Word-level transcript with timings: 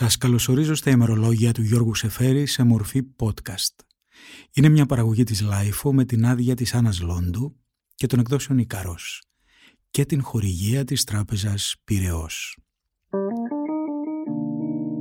Σας 0.00 0.16
καλωσορίζω 0.16 0.74
στα 0.74 0.90
ημερολόγια 0.90 1.52
του 1.52 1.62
Γιώργου 1.62 1.94
Σεφέρη 1.94 2.46
σε 2.46 2.62
μορφή 2.62 3.02
podcast. 3.18 3.74
Είναι 4.52 4.68
μια 4.68 4.86
παραγωγή 4.86 5.24
της 5.24 5.40
LiFO 5.40 5.92
με 5.92 6.04
την 6.04 6.26
άδεια 6.26 6.54
της 6.54 6.74
Άννας 6.74 7.00
Λόντου 7.00 7.56
και 7.94 8.06
των 8.06 8.18
εκδόσεων 8.18 8.58
Ίκαρος 8.58 9.22
και 9.90 10.04
την 10.04 10.22
χορηγία 10.22 10.84
της 10.84 11.04
τράπεζας 11.04 11.74
Πυραιός. 11.84 12.58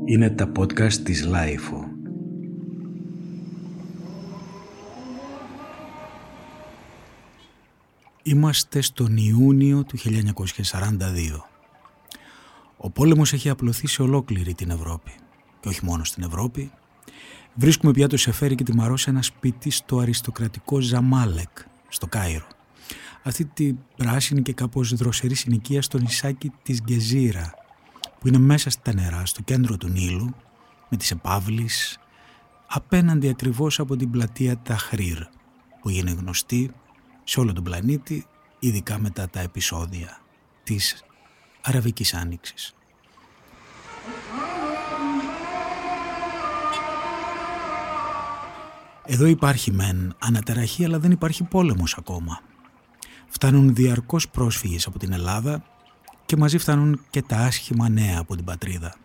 Είναι 0.05 0.29
τα 0.29 0.51
podcast 0.55 0.93
της 0.93 1.25
LiFO. 1.25 1.83
Είμαστε 8.23 8.81
στον 8.81 9.17
Ιούνιο 9.17 9.83
του 9.83 9.97
1942. 9.97 11.56
Ο 12.77 12.89
πόλεμος 12.89 13.33
έχει 13.33 13.49
απλωθεί 13.49 13.87
σε 13.87 14.01
ολόκληρη 14.01 14.53
την 14.53 14.69
Ευρώπη. 14.69 15.11
Και 15.59 15.67
όχι 15.67 15.85
μόνο 15.85 16.03
στην 16.03 16.23
Ευρώπη. 16.23 16.71
Βρίσκουμε 17.53 17.91
πια 17.91 18.07
το 18.07 18.17
Σεφέρι 18.17 18.55
και 18.55 18.63
τη 18.63 18.75
Μαρό 18.75 18.97
σε 18.97 19.09
ένα 19.09 19.21
σπίτι 19.21 19.69
στο 19.69 19.99
αριστοκρατικό 19.99 20.79
Ζαμάλεκ, 20.79 21.49
στο 21.87 22.07
Κάιρο. 22.07 22.47
Αυτή 23.23 23.45
τη 23.45 23.73
πράσινη 23.97 24.41
και 24.41 24.53
κάπως 24.53 24.93
δροσερή 24.93 25.35
συνοικία 25.35 25.81
στο 25.81 25.97
νησάκι 25.97 26.51
της 26.63 26.81
Γκεζίρα, 26.81 27.53
που 28.19 28.27
είναι 28.27 28.37
μέσα 28.37 28.69
στα 28.69 28.93
νερά, 28.93 29.25
στο 29.25 29.41
κέντρο 29.41 29.77
του 29.77 29.87
Νείλου, 29.87 30.35
με 30.89 30.97
τις 30.97 31.11
επαύλεις, 31.11 31.99
απέναντι 32.67 33.29
ακριβώς 33.29 33.79
από 33.79 33.95
την 33.95 34.11
πλατεία 34.11 34.57
Ταχρήρ, 34.57 35.19
που 35.81 35.89
είναι 35.89 36.11
γνωστή 36.11 36.71
σε 37.23 37.39
όλο 37.39 37.53
τον 37.53 37.63
πλανήτη, 37.63 38.25
ειδικά 38.59 38.99
μετά 38.99 39.29
τα 39.29 39.39
επεισόδια 39.39 40.21
της 40.63 41.03
Αραβικής 41.61 42.13
Άνοιξης. 42.13 42.76
Εδώ 49.09 49.25
υπάρχει 49.25 49.71
μεν 49.71 50.15
ανατεραχή 50.19 50.85
αλλά 50.85 50.99
δεν 50.99 51.11
υπάρχει 51.11 51.43
πόλεμος 51.43 51.97
ακόμα. 51.97 52.41
Φτάνουν 53.27 53.75
διαρκώς 53.75 54.29
πρόσφυγες 54.29 54.87
από 54.87 54.99
την 54.99 55.13
Ελλάδα 55.13 55.63
και 56.25 56.37
μαζί 56.37 56.57
φτάνουν 56.57 57.01
και 57.09 57.21
τα 57.21 57.37
άσχημα 57.37 57.89
νέα 57.89 58.19
από 58.19 58.35
την 58.35 58.45
πατρίδα. 58.45 58.95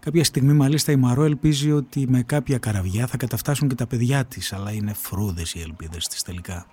Κάποια 0.00 0.24
στιγμή 0.24 0.52
μάλιστα 0.52 0.92
η 0.92 0.96
Μαρό 0.96 1.24
ελπίζει 1.24 1.72
ότι 1.72 2.06
με 2.08 2.22
κάποια 2.22 2.58
καραβιά 2.58 3.06
θα 3.06 3.16
καταφτάσουν 3.16 3.68
και 3.68 3.74
τα 3.74 3.86
παιδιά 3.86 4.24
της 4.24 4.52
αλλά 4.52 4.72
είναι 4.72 4.92
φρούδες 4.92 5.54
οι 5.54 5.60
ελπίδες 5.60 6.08
της 6.08 6.22
τελικά. 6.22 6.66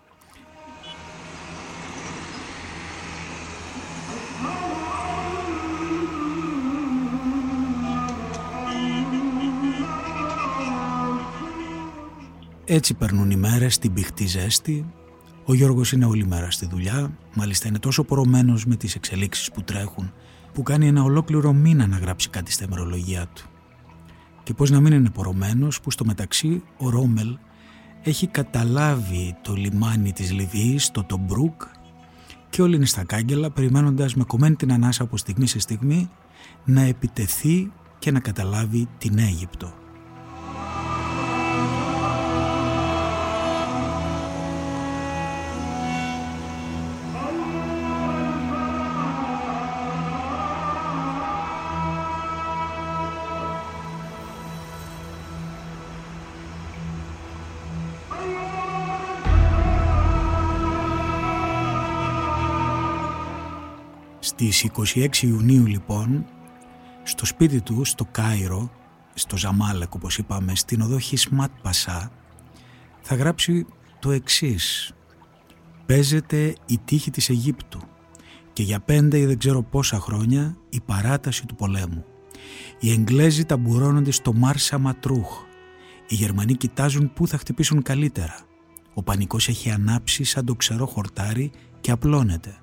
Έτσι 12.69 12.93
περνούν 12.93 13.31
οι 13.31 13.35
μέρες 13.35 13.73
στην 13.73 13.93
πηχτή 13.93 14.27
ζέστη. 14.27 14.85
Ο 15.45 15.53
Γιώργος 15.53 15.91
είναι 15.91 16.05
όλη 16.05 16.25
μέρα 16.25 16.51
στη 16.51 16.65
δουλειά. 16.65 17.17
Μάλιστα 17.33 17.67
είναι 17.67 17.79
τόσο 17.79 18.03
πορωμένος 18.03 18.65
με 18.65 18.75
τις 18.75 18.95
εξελίξεις 18.95 19.51
που 19.51 19.63
τρέχουν 19.63 20.13
που 20.53 20.63
κάνει 20.63 20.87
ένα 20.87 21.03
ολόκληρο 21.03 21.53
μήνα 21.53 21.87
να 21.87 21.97
γράψει 21.97 22.29
κάτι 22.29 22.51
στα 22.51 22.63
ημερολογία 22.63 23.27
του. 23.33 23.49
Και 24.43 24.53
πώς 24.53 24.69
να 24.69 24.79
μην 24.79 24.93
είναι 24.93 25.09
πορωμένος 25.09 25.81
που 25.81 25.91
στο 25.91 26.05
μεταξύ 26.05 26.63
ο 26.77 26.89
Ρόμελ 26.89 27.37
έχει 28.03 28.27
καταλάβει 28.27 29.35
το 29.41 29.53
λιμάνι 29.53 30.11
της 30.11 30.31
Λιβύης, 30.31 30.91
το 30.91 31.03
Τομπρούκ 31.03 31.61
και 32.49 32.61
όλοι 32.61 32.75
είναι 32.75 32.85
στα 32.85 33.03
κάγκελα 33.03 33.51
περιμένοντας 33.51 34.15
με 34.15 34.23
κομμένη 34.23 34.55
την 34.55 34.71
ανάσα 34.71 35.03
από 35.03 35.17
στιγμή 35.17 35.47
σε 35.47 35.59
στιγμή 35.59 36.09
να 36.65 36.81
επιτεθεί 36.81 37.71
και 37.99 38.11
να 38.11 38.19
καταλάβει 38.19 38.87
την 38.97 39.17
Αίγυπτο. 39.19 39.73
Στις 64.39 64.65
26 64.95 65.15
Ιουνίου 65.21 65.65
λοιπόν, 65.65 66.25
στο 67.03 67.25
σπίτι 67.25 67.61
του, 67.61 67.83
στο 67.85 68.05
Κάιρο, 68.11 68.71
στο 69.13 69.37
Ζαμάλεκ 69.37 69.93
όπως 69.93 70.17
είπαμε, 70.17 70.55
στην 70.55 70.81
οδό 70.81 70.99
Χισμάτ 70.99 71.51
Πασά, 71.61 72.11
θα 73.01 73.15
γράψει 73.15 73.65
το 73.99 74.11
εξής. 74.11 74.93
Παίζεται 75.85 76.55
η 76.65 76.79
τύχη 76.85 77.11
της 77.11 77.29
Αιγύπτου 77.29 77.79
και 78.53 78.63
για 78.63 78.79
πέντε 78.79 79.17
ή 79.19 79.25
δεν 79.25 79.37
ξέρω 79.37 79.63
πόσα 79.63 79.99
χρόνια 79.99 80.57
η 80.69 80.81
παράταση 80.85 81.45
του 81.45 81.55
πολέμου. 81.55 82.05
Οι 82.79 82.91
Εγγλέζοι 82.91 83.45
ταμπουρώνονται 83.45 84.11
στο 84.11 84.33
Μάρσα 84.33 84.77
Ματρούχ. 84.77 85.43
Οι 86.07 86.15
Γερμανοί 86.15 86.53
κοιτάζουν 86.53 87.13
πού 87.13 87.27
θα 87.27 87.37
χτυπήσουν 87.37 87.81
καλύτερα. 87.81 88.39
Ο 88.93 89.03
πανικός 89.03 89.47
έχει 89.47 89.71
ανάψει 89.71 90.23
σαν 90.23 90.45
το 90.45 90.55
ξερό 90.55 90.85
χορτάρι 90.85 91.51
και 91.81 91.91
απλώνεται 91.91 92.57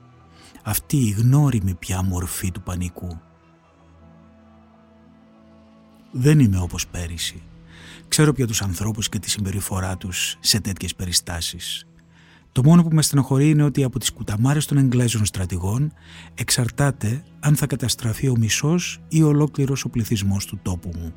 αυτή 0.64 0.97
η 0.97 1.10
γνώριμη 1.10 1.75
πια 1.75 2.02
μορφή 2.02 2.50
του 2.50 2.62
πανικού. 2.62 3.20
Δεν 6.12 6.38
είμαι 6.38 6.58
όπως 6.58 6.86
πέρυσι. 6.86 7.42
Ξέρω 8.08 8.32
πια 8.32 8.47
τους 8.47 8.62
ανθρώπους 8.62 9.08
και 9.08 9.19
τη 9.19 9.30
συμπεριφορά 9.30 9.97
τους 9.97 10.36
σε 10.41 10.60
τέτοιες 10.60 10.94
περιστάσεις. 10.94 11.86
Το 12.52 12.62
μόνο 12.62 12.82
που 12.82 12.94
με 12.94 13.02
στενοχωρεί 13.02 13.50
είναι 13.50 13.62
ότι 13.62 13.84
από 13.84 13.98
τις 13.98 14.12
κουταμάρες 14.12 14.66
των 14.66 14.78
Εγγλέζων 14.78 15.25
στρατηγών 15.25 15.92
εξαρτάται 16.34 17.25
αν 17.41 17.56
θα 17.56 17.66
καταστραφεί 17.66 18.28
ο 18.28 18.36
μισός 18.38 19.00
ή 19.08 19.22
ολόκληρος 19.22 19.84
ο 19.84 19.88
πληθυσμός 19.88 20.46
του 20.46 20.58
τόπου 20.62 20.91
μου. 20.96 21.14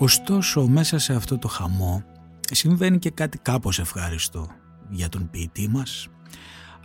Ωστόσο 0.00 0.66
μέσα 0.66 0.98
σε 0.98 1.14
αυτό 1.14 1.38
το 1.38 1.48
χαμό 1.48 2.04
συμβαίνει 2.50 2.98
και 2.98 3.10
κάτι 3.10 3.38
κάπως 3.38 3.78
ευχάριστο 3.78 4.48
για 4.90 5.08
τον 5.08 5.30
ποιητή 5.30 5.68
μας. 5.68 6.08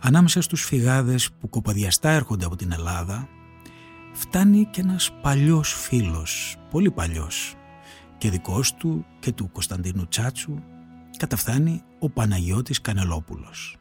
Ανάμεσα 0.00 0.42
στους 0.42 0.64
φυγάδες 0.64 1.32
που 1.32 1.48
κοπαδιαστά 1.48 2.10
έρχονται 2.10 2.44
από 2.44 2.56
την 2.56 2.72
Ελλάδα 2.72 3.28
φτάνει 4.12 4.68
και 4.70 4.80
ένας 4.80 5.10
παλιός 5.22 5.74
φίλος, 5.74 6.56
πολύ 6.70 6.90
παλιός 6.90 7.54
και 8.18 8.30
δικός 8.30 8.74
του 8.74 9.04
και 9.20 9.32
του 9.32 9.50
Κωνσταντίνου 9.52 10.08
Τσάτσου 10.08 10.54
καταφθάνει 11.16 11.82
ο 11.98 12.10
Παναγιώτης 12.10 12.80
Κανελόπουλος. 12.80 13.76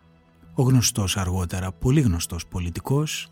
Ο 0.53 0.63
γνωστός 0.63 1.17
αργότερα, 1.17 1.71
πολύ 1.71 2.01
γνωστός 2.01 2.47
πολιτικός, 2.47 3.27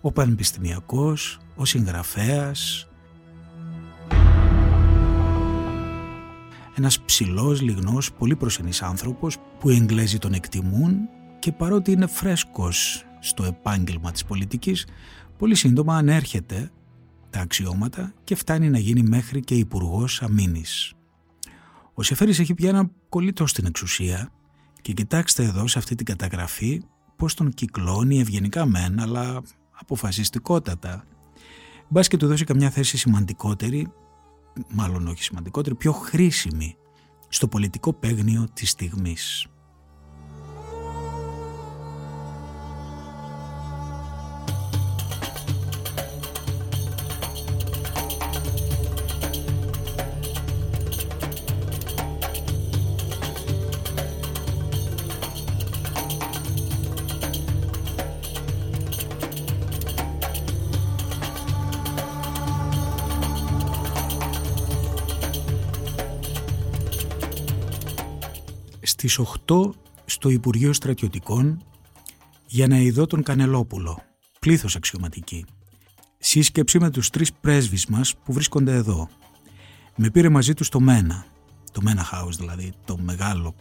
ο 0.00 0.12
πανεπιστημιακός, 0.12 1.38
ο 1.56 1.64
συγγραφέας, 1.64 2.88
Ένας 6.78 7.00
ψηλός, 7.00 7.60
λιγνός, 7.60 8.12
πολύ 8.12 8.36
προσενής 8.36 8.82
άνθρωπος 8.82 9.36
που 9.58 9.70
οι 9.70 9.76
Εγγλέζοι 9.76 10.18
τον 10.18 10.32
εκτιμούν 10.32 11.08
και 11.38 11.52
παρότι 11.52 11.92
είναι 11.92 12.06
φρέσκος 12.06 13.04
στο 13.20 13.44
επάγγελμα 13.44 14.12
της 14.12 14.24
πολιτικής, 14.24 14.86
πολύ 15.38 15.54
σύντομα 15.54 15.96
ανέρχεται 15.96 16.70
τα 17.30 17.40
αξιώματα 17.40 18.12
και 18.24 18.34
φτάνει 18.34 18.70
να 18.70 18.78
γίνει 18.78 19.02
μέχρι 19.02 19.40
και 19.40 19.54
υπουργός 19.54 20.22
Αμήνης. 20.22 20.94
Ο 21.94 22.02
Σεφέρης 22.02 22.38
έχει 22.38 22.54
πια 22.54 22.68
ένα 22.68 22.90
κολλήτο 23.08 23.46
στην 23.46 23.66
εξουσία 23.66 24.30
και 24.80 24.92
κοιτάξτε 24.92 25.42
εδώ 25.42 25.66
σε 25.66 25.78
αυτή 25.78 25.94
την 25.94 26.06
καταγραφή 26.06 26.82
πώς 27.16 27.34
τον 27.34 27.54
κυκλώνει 27.54 28.20
ευγενικά 28.20 28.66
μεν 28.66 29.00
αλλά 29.00 29.42
αποφασιστικότατα. 29.80 31.04
Μπας 31.88 32.08
και 32.08 32.16
του 32.16 32.26
δώσει 32.26 32.44
καμιά 32.44 32.70
θέση 32.70 32.96
σημαντικότερη 32.96 33.92
μάλλον 34.68 35.06
όχι 35.06 35.22
σημαντικότερη, 35.22 35.74
πιο 35.74 35.92
χρήσιμη 35.92 36.76
στο 37.28 37.48
πολιτικό 37.48 37.92
παίγνιο 37.92 38.46
της 38.52 38.70
στιγμής. 38.70 39.46
Στις 68.88 69.18
8 69.46 69.70
στο 70.04 70.28
Υπουργείο 70.28 70.72
Στρατιωτικών 70.72 71.62
για 72.46 72.66
να 72.66 72.76
ειδώ 72.76 73.06
τον 73.06 73.22
Κανελόπουλο, 73.22 74.02
πλήθος 74.40 74.76
αξιωματική. 74.76 75.44
Σύσκεψη 76.18 76.78
με 76.78 76.90
τους 76.90 77.10
τρεις 77.10 77.32
πρέσβεις 77.32 77.86
μας 77.86 78.14
που 78.24 78.32
βρίσκονται 78.32 78.74
εδώ. 78.74 79.08
Με 79.96 80.10
πήρε 80.10 80.28
μαζί 80.28 80.54
τους 80.54 80.66
στο 80.66 80.80
Μένα, 80.80 81.26
το 81.72 81.80
Μένα 81.82 82.06
House 82.12 82.32
δηλαδή, 82.38 82.72
το 82.84 82.98
μεγάλο 82.98 83.54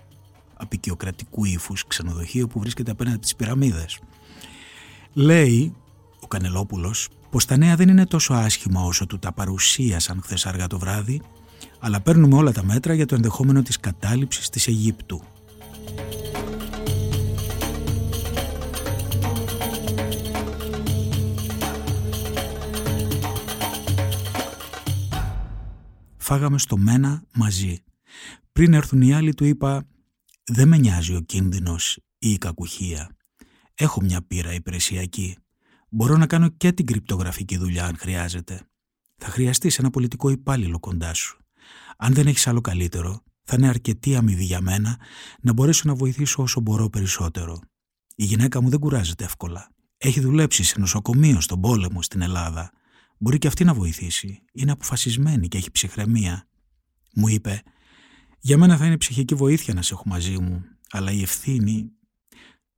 απεικιοκρατικού 0.54 1.46
ύφους 1.46 1.88
ξενοδοχείο 1.88 2.48
που 2.48 2.60
βρίσκεται 2.60 2.92
απέναντι 2.92 3.16
από 3.16 3.24
τις 3.24 3.36
πυραμίδες. 3.36 4.00
Λέει 5.14 5.76
ο 6.20 6.28
Κανελόπουλος 6.28 7.10
πως 7.30 7.46
τα 7.46 7.58
νέα 7.58 7.76
δεν 7.76 7.90
είναι 7.90 8.06
τόσο 8.06 8.34
άσχημα 8.34 8.82
όσο 8.82 9.06
του 9.06 9.20
τα 9.20 9.32
παρουσίασαν 9.32 10.22
χθες 10.24 10.46
αργά 10.46 10.68
το 10.68 10.80
βράδυ, 10.80 11.22
αλλά 11.80 12.02
παίρνουμε 12.02 12.36
όλα 12.36 12.52
τα 12.52 12.64
μέτρα 12.64 12.94
για 12.94 13.06
το 13.06 13.16
ενδεχόμενο 13.16 13.62
της 13.62 13.80
κατάληψης 13.80 14.50
της 14.50 14.68
Αιγύπτου. 14.68 15.22
Φάγαμε 26.18 26.58
στο 26.58 26.78
μένα 26.78 27.24
μαζί. 27.34 27.84
Πριν 28.52 28.74
έρθουν 28.74 29.02
οι 29.02 29.14
άλλοι 29.14 29.34
του 29.34 29.46
είπα 29.46 29.88
«Δεν 30.44 30.68
με 30.68 30.78
νοιάζει 30.78 31.16
ο 31.16 31.22
κίνδυνος 31.22 32.00
ή 32.18 32.32
η 32.32 32.38
κακουχία. 32.38 33.16
Έχω 33.76 34.02
μια 34.02 34.22
πείρα 34.22 34.54
υπηρεσιακή. 34.54 35.38
Μπορώ 35.90 36.18
να 36.18 36.28
κάνω 36.28 36.50
και 36.50 36.72
την 36.72 36.86
κρυπτογραφική 36.86 37.58
δουλειά 37.58 37.86
αν 37.86 37.98
χρειάζεται. 37.98 38.62
Θα 39.18 39.28
χρειαστείς 39.28 39.80
ένα 39.80 39.90
πολιτικό 39.90 40.30
υπάλληλο 40.30 40.80
κοντά 40.80 41.14
σου. 41.14 41.47
Αν 41.98 42.14
δεν 42.14 42.28
έχεις 42.28 42.48
άλλο 42.48 42.62
καλύτερο, 42.62 43.24
θα 43.44 43.56
είναι 43.58 43.68
αρκετή 43.68 44.16
αμοιβή 44.16 44.44
για 44.44 44.62
μένα 44.62 45.00
να 45.42 45.54
μπορέσω 45.54 45.82
να 45.86 45.96
βοηθήσω 45.96 46.44
όσο 46.44 46.60
μπορώ 46.60 46.90
περισσότερο. 46.90 47.60
Η 48.16 48.24
γυναίκα 48.24 48.62
μου 48.62 48.70
δεν 48.70 48.80
κουράζεται 48.80 49.24
εύκολα. 49.24 49.70
Έχει 49.98 50.20
δουλέψει 50.20 50.64
σε 50.64 50.80
νοσοκομείο 50.80 51.42
στον 51.42 51.62
πόλεμο 51.62 52.02
στην 52.02 52.22
Ελλάδα. 52.22 52.72
Μπορεί 53.18 53.38
και 53.38 53.48
αυτή 53.48 53.64
να 53.64 53.74
βοηθήσει. 53.74 54.44
Είναι 54.52 54.72
αποφασισμένη 54.72 55.48
και 55.48 55.58
έχει 55.58 55.72
ψυχραιμία. 55.72 56.48
Μου 57.14 57.28
είπε, 57.28 57.64
για 58.40 58.58
μένα 58.58 58.78
θα 58.78 58.86
είναι 58.86 58.98
ψυχική 58.98 59.36
βοήθεια 59.36 59.74
να 59.74 59.82
σε 59.82 59.94
έχω 59.94 60.04
μαζί 60.06 60.40
μου, 60.40 60.64
αλλά 60.90 61.12
η 61.12 61.22
ευθύνη... 61.22 61.92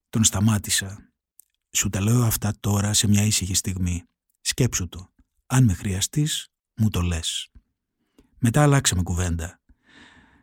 Τον 0.09 0.23
σταμάτησα 0.23 1.09
σου 1.71 1.89
τα 1.89 2.01
λέω 2.01 2.23
αυτά 2.23 2.53
τώρα 2.59 2.93
σε 2.93 3.07
μια 3.07 3.23
ήσυχη 3.23 3.53
στιγμή. 3.53 4.03
Σκέψου 4.41 4.87
το. 4.87 5.13
Αν 5.45 5.63
με 5.63 5.73
χρειαστείς, 5.73 6.47
μου 6.75 6.89
το 6.89 7.01
λες. 7.01 7.51
Μετά 8.39 8.61
αλλάξαμε 8.61 9.03
κουβέντα. 9.03 9.59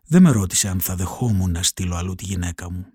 Δεν 0.05 0.23
με 0.23 0.31
ρώτησε 0.31 0.69
αν 0.69 0.81
θα 0.81 0.97
δεχόμουν 0.97 1.51
να 1.51 1.63
στείλω 1.63 1.97
αλλού 1.97 2.15
τη 2.15 2.25
γυναίκα 2.25 2.71
μου. 2.71 2.87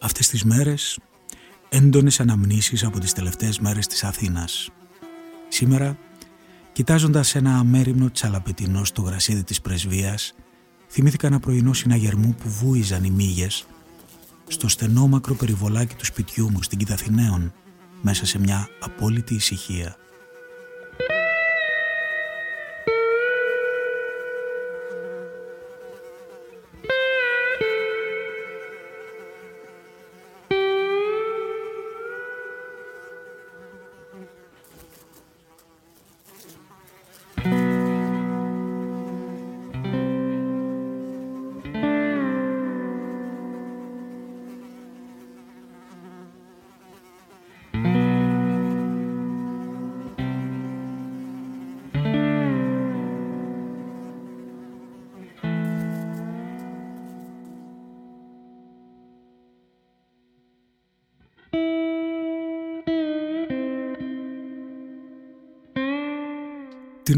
Αυτές 0.00 0.28
τις 0.28 0.44
μέρες 0.44 0.98
έντονες 1.68 2.20
αναμνήσεις 2.20 2.84
από 2.84 2.98
τις 2.98 3.12
τελευταίες 3.12 3.58
μέρες 3.58 3.86
της 3.86 4.04
Αθήνας. 4.04 4.70
Σήμερα 5.48 5.98
Κοιτάζοντας 6.76 7.34
ένα 7.34 7.58
αμέριμνο 7.58 8.10
τσαλαπετινό 8.10 8.84
στο 8.84 9.02
γρασίδι 9.02 9.44
της 9.44 9.60
πρεσβείας, 9.60 10.34
θυμήθηκα 10.88 11.26
ένα 11.26 11.38
πρωινό 11.38 11.72
συναγερμού 11.72 12.34
που 12.34 12.48
βούιζαν 12.48 13.04
οι 13.04 13.10
μύγες 13.10 13.66
στο 14.48 14.68
στενόμακρο 14.68 15.34
περιβολάκι 15.34 15.94
του 15.94 16.04
σπιτιού 16.04 16.50
μου 16.50 16.62
στην 16.62 16.78
Κιδαθηναίων, 16.78 17.52
μέσα 18.02 18.26
σε 18.26 18.38
μια 18.38 18.68
απόλυτη 18.80 19.34
ησυχία. 19.34 19.96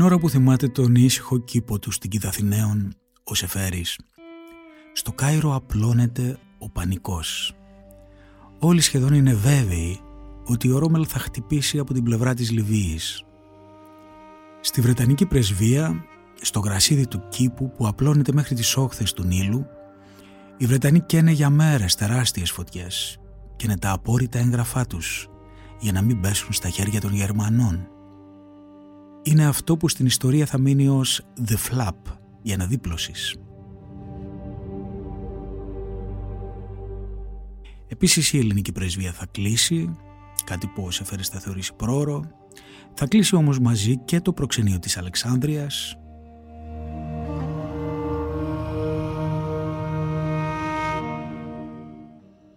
Ώρα 0.08 0.18
που 0.18 0.30
θυμάται 0.30 0.68
τον 0.68 0.94
ήσυχο 0.94 1.38
κήπο 1.38 1.78
του 1.78 1.90
στην 1.90 2.10
Κιδαθηναίων, 2.10 2.94
ο 3.24 3.34
Σεφέρης, 3.34 3.98
στο 4.92 5.12
Κάιρο 5.12 5.54
απλώνεται 5.54 6.38
ο 6.58 6.68
πανικός. 6.70 7.54
Όλοι 8.58 8.80
σχεδόν 8.80 9.12
είναι 9.12 9.34
βέβαιοι 9.34 10.00
ότι 10.44 10.70
ο 10.70 10.78
Ρόμελ 10.78 11.04
θα 11.08 11.18
χτυπήσει 11.18 11.78
από 11.78 11.92
την 11.94 12.02
πλευρά 12.02 12.34
της 12.34 12.50
Λιβύης. 12.50 13.24
Στη 14.60 14.80
Βρετανική 14.80 15.26
πρεσβεία, 15.26 16.04
στο 16.40 16.60
γρασίδι 16.60 17.06
του 17.06 17.22
κήπου 17.28 17.72
που 17.72 17.86
απλώνεται 17.86 18.32
μέχρι 18.32 18.54
τις 18.54 18.76
όχθες 18.76 19.12
του 19.12 19.24
Νείλου, 19.24 19.66
οι 20.56 20.66
Βρετανοί 20.66 21.00
καίνε 21.00 21.30
για 21.30 21.50
μέρες 21.50 21.94
τεράστιες 21.94 22.50
φωτιές 22.50 23.18
και 23.56 23.66
είναι 23.66 23.78
τα 23.78 23.90
απόρριτα 23.92 24.38
έγγραφά 24.38 24.86
τους 24.86 25.28
για 25.80 25.92
να 25.92 26.02
μην 26.02 26.20
πέσουν 26.20 26.52
στα 26.52 26.68
χέρια 26.68 27.00
των 27.00 27.14
Γερμανών 27.14 27.88
είναι 29.28 29.46
αυτό 29.46 29.76
που 29.76 29.88
στην 29.88 30.06
ιστορία 30.06 30.46
θα 30.46 30.58
μείνει 30.58 30.88
ως 30.88 31.22
«the 31.46 31.54
flap» 31.70 32.12
η 32.42 32.52
αναδίπλωσης. 32.52 33.36
Επίσης 37.88 38.32
η 38.32 38.38
ελληνική 38.38 38.72
πρεσβεία 38.72 39.12
θα 39.12 39.26
κλείσει, 39.30 39.96
κάτι 40.44 40.66
που 40.66 40.82
ο 40.82 40.90
Σεφέρης 40.90 41.28
θα 41.28 41.38
θεωρήσει 41.38 41.74
πρόωρο. 41.74 42.24
Θα 42.94 43.06
κλείσει 43.06 43.36
όμως 43.36 43.58
μαζί 43.58 43.96
και 43.96 44.20
το 44.20 44.32
προξενείο 44.32 44.78
της 44.78 44.96
Αλεξάνδρειας. 44.96 45.96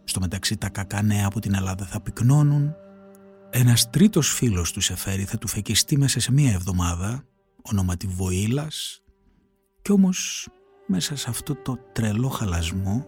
Στο 0.03 0.19
μεταξύ 0.19 0.57
τα 0.57 0.69
κακά 0.69 1.01
νέα 1.01 1.25
από 1.25 1.39
την 1.39 1.53
Ελλάδα 1.53 1.85
θα 1.85 2.01
πυκνώνουν 2.01 2.75
ένας 3.51 3.89
τρίτος 3.89 4.33
φίλος 4.33 4.71
του 4.71 4.81
Σεφέρη 4.81 5.23
θα 5.23 5.37
του 5.37 5.47
φεκιστεί 5.47 5.97
μέσα 5.97 6.19
σε 6.19 6.31
μία 6.31 6.51
εβδομάδα, 6.51 7.23
ονόματι 7.61 8.07
Βοήλας, 8.07 9.03
κι 9.81 9.91
όμως 9.91 10.49
μέσα 10.87 11.15
σε 11.15 11.29
αυτό 11.29 11.55
το 11.55 11.77
τρελό 11.91 12.27
χαλασμό 12.27 13.05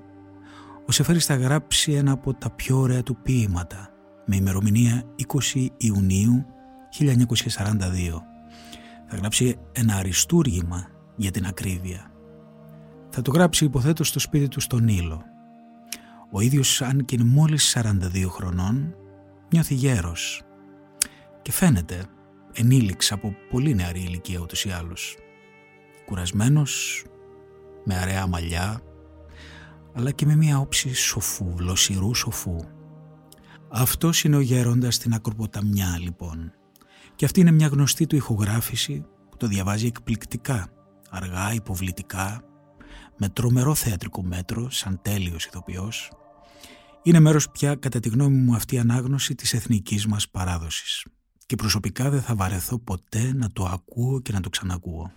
ο 0.86 0.92
Σεφέρης 0.92 1.26
θα 1.26 1.36
γράψει 1.36 1.92
ένα 1.92 2.12
από 2.12 2.34
τα 2.34 2.50
πιο 2.50 2.78
ωραία 2.78 3.04
του 3.04 3.18
ποίηματα 3.24 3.90
με 4.26 4.36
ημερομηνία 4.36 5.04
20 5.54 5.68
Ιουνίου 5.78 6.46
1942. 7.00 7.10
Θα 9.08 9.16
γράψει 9.16 9.60
ένα 9.72 9.96
αριστούργημα 9.96 10.88
για 11.16 11.32
την 11.32 11.46
ακρίβεια. 11.46 12.12
Θα 13.10 13.22
το 13.22 13.32
γράψει 13.32 13.66
υποθέτως 13.66 14.08
στο 14.08 14.20
σπίτι 14.20 14.48
του 14.48 14.60
στον 14.60 14.88
Ήλο. 14.88 15.22
Ο 16.32 16.42
ίδιος 16.42 16.82
αν 16.82 17.06
και 17.06 17.16
είναι 17.16 17.30
μόλις 17.30 17.78
42 17.78 18.26
χρονών 18.30 18.96
νιώθει 19.54 19.74
γέρος 19.74 20.42
και 21.42 21.52
φαίνεται 21.52 22.06
ενήλιξ 22.54 23.12
από 23.12 23.36
πολύ 23.50 23.76
νεαρή 23.76 24.00
ηλικία 24.00 24.40
ούτως 24.40 24.66
ή 24.66 24.70
άλλως. 24.70 25.18
Κουρασμένος, 26.06 27.04
με 27.86 27.96
αραιά 27.96 28.28
μαλλιά, 28.28 28.82
αλλά 29.94 30.12
και 30.12 30.26
με 30.26 30.36
μια 30.36 30.60
όψη 30.60 30.94
σοφού, 30.94 31.56
βλοσιρού 31.56 32.16
σοφού. 32.16 32.60
Αυτός 33.70 34.24
είναι 34.24 34.36
ο 34.36 34.40
γέροντας 34.40 34.96
στην 34.96 35.14
Ακροποταμιά 35.14 35.98
λοιπόν. 36.00 36.54
Και 37.16 37.26
αυτή 37.26 37.40
είναι 37.40 37.52
μια 37.52 37.68
γνωστή 37.68 38.08
του 38.08 38.16
ηχογράφηση 38.16 39.06
που 39.30 39.38
το 39.38 39.48
διαβάζει 39.48 39.86
εκπληκτικά, 39.86 40.68
αργά, 41.10 41.54
υποβλητικά, 41.54 42.42
με 43.18 43.30
τρομερό 43.30 43.76
θεατρικό 43.76 44.24
μέτρο, 44.24 44.70
σαν 44.70 45.00
τέλειος 45.02 45.46
ηθοποιός, 45.46 46.12
είναι 47.04 47.20
μέρος 47.20 47.50
πια 47.50 47.76
κατά 47.76 48.00
τη 48.00 48.10
γνώμη 48.10 48.38
μου 48.38 48.56
αυτή 48.56 48.76
η 48.76 48.80
ανάγνωση 48.80 49.36
της 49.36 49.54
εθνικής 49.54 50.08
μας 50.08 50.30
παράδοσης 50.30 51.06
και 51.46 51.56
προσωπικά 51.56 52.10
δεν 52.10 52.22
θα 52.22 52.36
βαρεθώ 52.36 52.80
ποτέ 52.80 53.34
να 53.34 53.52
το 53.52 53.66
ακούω 53.66 54.22
και 54.22 54.32
να 54.32 54.40
το 54.40 54.50
ξανακούω. 54.50 55.12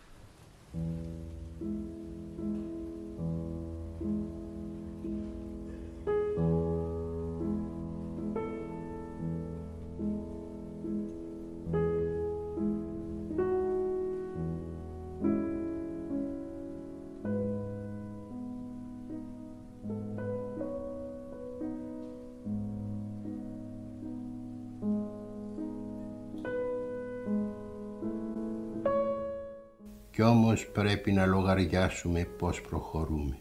Κι 30.17 30.23
όμως 30.23 30.67
πρέπει 30.67 31.13
να 31.13 31.27
λογαριάσουμε 31.27 32.29
πώς 32.39 32.61
προχωρούμε. 32.61 33.39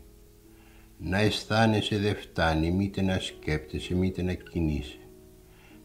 Να 0.98 1.20
αισθάνεσαι 1.20 1.98
δεν 1.98 2.16
φτάνει, 2.16 2.72
μήτε 2.72 3.02
να 3.02 3.20
σκέπτεσαι, 3.20 3.96
μήτε 3.96 4.22
να 4.22 4.34
κινείσαι. 4.34 4.98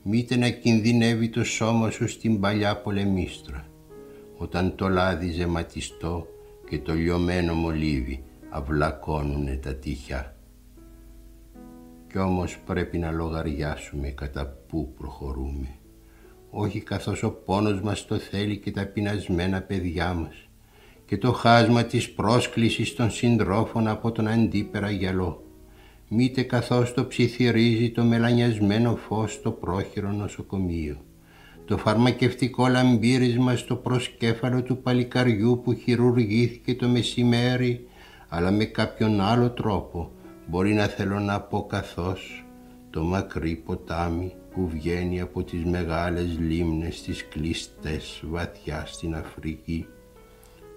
Μήτε 0.02 0.36
να 0.36 0.48
κινδυνεύει 0.48 1.28
το 1.28 1.44
σώμα 1.44 1.90
σου 1.90 2.08
στην 2.08 2.40
παλιά 2.40 2.76
πολεμίστρα, 2.76 3.66
όταν 4.36 4.74
το 4.74 4.88
λάδι 4.88 5.30
ζεματιστό 5.30 6.26
και 6.68 6.78
το 6.78 6.94
λιωμένο 6.94 7.54
μολύβι 7.54 8.22
αυλακώνουνε 8.48 9.56
τα 9.56 9.74
τυχιά. 9.74 10.36
Κι 12.08 12.18
όμως 12.18 12.58
πρέπει 12.66 12.98
να 12.98 13.10
λογαριάσουμε 13.10 14.08
κατά 14.08 14.46
πού 14.46 14.94
προχωρούμε. 14.98 15.68
Όχι 16.50 16.80
καθώς 16.80 17.22
ο 17.22 17.30
πόνος 17.30 17.80
μας 17.80 18.06
το 18.06 18.18
θέλει 18.18 18.58
και 18.58 18.70
τα 18.70 18.86
πεινασμένα 18.86 19.60
παιδιά 19.60 20.14
μας 20.14 20.49
και 21.10 21.18
το 21.18 21.32
χάσμα 21.32 21.84
της 21.84 22.10
πρόσκλησης 22.10 22.94
των 22.94 23.10
συντρόφων 23.10 23.88
από 23.88 24.12
τον 24.12 24.28
αντίπερα 24.28 24.90
γυαλό. 24.90 25.42
Μήτε 26.08 26.42
καθώς 26.42 26.94
το 26.94 27.06
ψιθυρίζει 27.06 27.90
το 27.90 28.04
μελανιασμένο 28.04 28.96
φως 28.96 29.32
στο 29.32 29.50
πρόχειρο 29.50 30.12
νοσοκομείο. 30.12 30.96
Το 31.64 31.78
φαρμακευτικό 31.78 32.68
λαμπύρισμα 32.68 33.56
στο 33.56 33.76
προσκέφαλο 33.76 34.62
του 34.62 34.82
παλικαριού 34.82 35.60
που 35.64 35.74
χειρουργήθηκε 35.74 36.74
το 36.74 36.88
μεσημέρι 36.88 37.86
αλλά 38.28 38.50
με 38.50 38.64
κάποιον 38.64 39.20
άλλο 39.20 39.50
τρόπο 39.50 40.10
μπορεί 40.46 40.72
να 40.72 40.86
θέλω 40.86 41.18
να 41.18 41.40
πω 41.40 41.66
καθώς 41.66 42.44
το 42.90 43.02
μακρύ 43.02 43.54
ποτάμι 43.54 44.32
που 44.50 44.68
βγαίνει 44.68 45.20
από 45.20 45.42
τις 45.42 45.64
μεγάλες 45.64 46.38
λίμνες 46.38 47.02
τις 47.02 47.28
κλειστές 47.28 48.22
βαθιάς 48.24 48.94
στην 48.94 49.14
Αφρική 49.14 49.86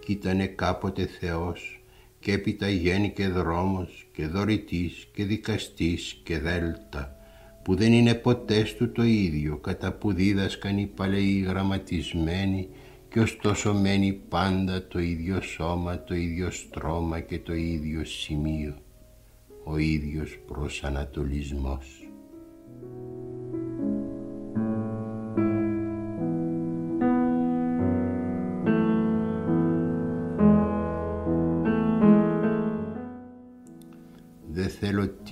κι 0.05 0.11
ήτανε 0.11 0.45
κάποτε 0.47 1.05
Θεός 1.05 1.83
και 2.19 2.31
έπειτα 2.31 2.69
γέννηκε 2.69 3.27
δρόμος 3.27 4.07
και 4.13 4.27
δωρητής 4.27 5.07
και 5.13 5.25
δικαστής 5.25 6.21
και 6.23 6.39
δέλτα 6.39 7.15
που 7.63 7.75
δεν 7.75 7.93
είναι 7.93 8.13
ποτέ 8.13 8.65
του 8.77 8.91
το 8.91 9.03
ίδιο 9.03 9.57
κατά 9.57 9.93
που 9.93 10.13
δίδασκαν 10.13 10.77
οι 10.77 10.85
παλαιοί 10.85 11.45
γραμματισμένοι 11.47 12.69
και 13.09 13.19
ωστόσο 13.19 13.73
μένει 13.73 14.13
πάντα 14.13 14.87
το 14.87 14.99
ίδιο 14.99 15.41
σώμα, 15.41 16.03
το 16.03 16.15
ίδιο 16.15 16.51
στρώμα 16.51 17.19
και 17.19 17.39
το 17.39 17.53
ίδιο 17.53 18.05
σημείο, 18.05 18.75
ο 19.63 19.77
ίδιος 19.77 20.39
προσανατολισμός. 20.47 22.02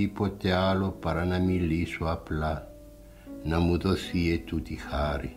Τίποτε 0.01 0.51
άλλο 0.51 0.97
παρά 0.99 1.25
να 1.25 1.39
μιλήσω 1.39 2.05
απλά, 2.05 2.67
να 3.43 3.59
μου 3.59 3.77
δοθεί 3.77 4.31
ετούτη 4.31 4.75
χάρη 4.75 5.35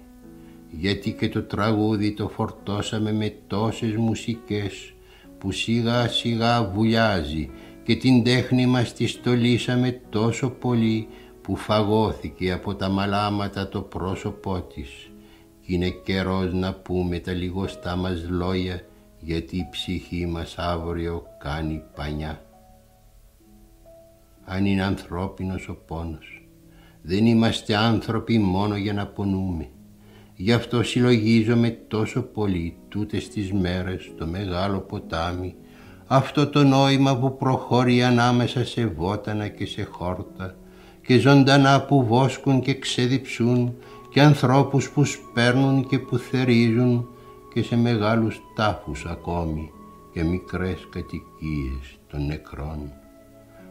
γιατί 0.71 1.13
και 1.13 1.29
το 1.29 1.43
τραγούδι 1.43 2.13
το 2.13 2.29
φορτώσαμε 2.29 3.13
με 3.13 3.35
τόσες 3.47 3.97
μουσικές 3.97 4.95
που 5.39 5.53
σιγά 5.53 6.09
σιγά 6.09 6.65
βουλιάζει 6.65 7.51
και 7.85 7.97
την 7.97 8.25
τέχνη 8.25 8.67
μας 8.67 8.93
τη 8.93 9.07
στολίσαμε 9.07 10.01
τόσο 10.11 10.51
πολύ 10.51 11.09
που 11.43 11.57
φαγώθηκε 11.57 12.53
από 12.53 12.75
τα 12.75 12.89
μαλάματα 12.89 13.69
το 13.69 13.81
πρόσωπό 13.81 14.61
της 14.61 14.89
κι 15.61 15.75
είναι 15.75 15.89
καιρός 15.89 16.53
να 16.53 16.75
πούμε 16.75 17.19
τα 17.19 17.33
λιγοστά 17.33 17.97
μας 17.97 18.29
λόγια 18.29 18.81
γιατί 19.21 19.57
η 19.57 19.69
ψυχή 19.71 20.27
μας 20.27 20.59
αύριο 20.59 21.27
κάνει 21.39 21.83
πανιά. 21.95 22.54
Αν 24.45 24.65
είναι 24.67 24.83
ανθρώπινος 24.83 25.69
ο 25.69 25.75
πόνος, 25.87 26.49
δεν 27.03 27.27
είμαστε 27.27 27.77
άνθρωποι 27.77 28.39
μόνο 28.39 28.77
για 28.77 28.93
να 28.93 29.07
πονούμε. 29.07 29.69
Γι' 30.37 30.53
αυτό 30.53 30.83
συλλογίζομαι 30.83 31.71
τόσο 31.71 32.23
πολύ 32.23 32.77
τούτες 32.89 33.29
τις 33.29 33.53
μέρες 33.53 34.13
το 34.17 34.27
μεγάλο 34.27 34.79
ποτάμι 34.79 35.55
αυτό 36.07 36.47
το 36.47 36.65
νόημα 36.65 37.17
που 37.19 37.37
προχωρεί 37.37 38.03
ανάμεσα 38.03 38.65
σε 38.65 38.87
βότανα 38.87 39.49
και 39.49 39.67
σε 39.67 39.83
χόρτα 39.83 40.55
και 41.07 41.19
ζωντανά 41.19 41.83
που 41.85 42.05
βόσκουν 42.05 42.61
και 42.61 42.79
ξεδιψούν 42.79 43.75
και 44.11 44.21
ανθρώπους 44.21 44.91
που 44.91 45.05
σπέρνουν 45.05 45.87
και 45.87 45.99
που 45.99 46.19
θερίζουν 46.19 47.09
και 47.53 47.63
σε 47.63 47.77
μεγάλους 47.77 48.41
τάφους 48.55 49.05
ακόμη 49.05 49.71
και 50.13 50.23
μικρές 50.23 50.89
κατοικίες 50.91 51.99
των 52.11 52.27
νεκρών. 52.27 53.04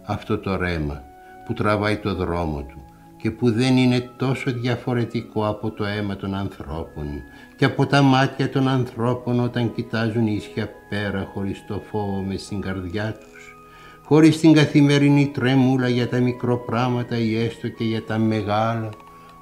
Αυτό 0.05 0.37
το 0.37 0.55
ρέμα 0.55 1.01
που 1.45 1.53
τραβάει 1.53 1.97
το 1.97 2.15
δρόμο 2.15 2.61
του 2.61 2.83
και 3.17 3.31
που 3.31 3.51
δεν 3.51 3.77
είναι 3.77 4.09
τόσο 4.17 4.51
διαφορετικό 4.51 5.47
από 5.47 5.71
το 5.71 5.85
αίμα 5.85 6.15
των 6.15 6.35
ανθρώπων 6.35 7.05
και 7.55 7.65
από 7.65 7.85
τα 7.85 8.01
μάτια 8.01 8.49
των 8.49 8.67
ανθρώπων 8.67 9.39
όταν 9.39 9.73
κοιτάζουν 9.73 10.27
ίσια 10.27 10.69
πέρα 10.89 11.29
χωρίς 11.33 11.65
το 11.67 11.81
φόβο 11.91 12.23
μες 12.27 12.41
στην 12.41 12.61
καρδιά 12.61 13.13
τους, 13.13 13.55
χωρίς 14.05 14.39
την 14.39 14.53
καθημερινή 14.53 15.31
τρέμουλα 15.33 15.87
για 15.87 16.09
τα 16.09 16.19
μικροπράματα 16.19 17.17
ή 17.17 17.37
έστω 17.37 17.67
και 17.67 17.83
για 17.83 18.03
τα 18.03 18.17
μεγάλα, 18.17 18.89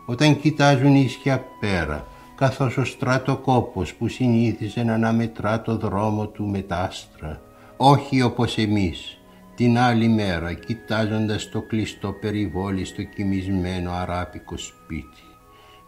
όταν 0.05 0.39
κοιτάζουν 0.39 0.95
ίσια 0.95 1.43
πέρα, 1.59 2.05
καθώς 2.35 2.77
ο 2.77 2.85
στρατοκόπος 2.85 3.93
που 3.93 4.07
συνήθιζε 4.07 4.83
να 4.83 4.93
αναμετρά 4.93 5.61
το 5.61 5.77
δρόμο 5.77 6.27
του 6.27 6.47
με 6.47 6.59
τα 6.59 6.77
άστρα, 6.77 7.41
όχι 7.77 8.21
όπως 8.21 8.57
εμείς, 8.57 9.20
την 9.55 9.77
άλλη 9.77 10.07
μέρα 10.07 10.53
κοιτάζοντας 10.53 11.49
το 11.49 11.61
κλειστό 11.61 12.11
περιβόλι 12.11 12.85
στο 12.85 13.03
κοιμισμένο 13.03 13.91
αράπικο 13.91 14.57
σπίτι. 14.57 15.23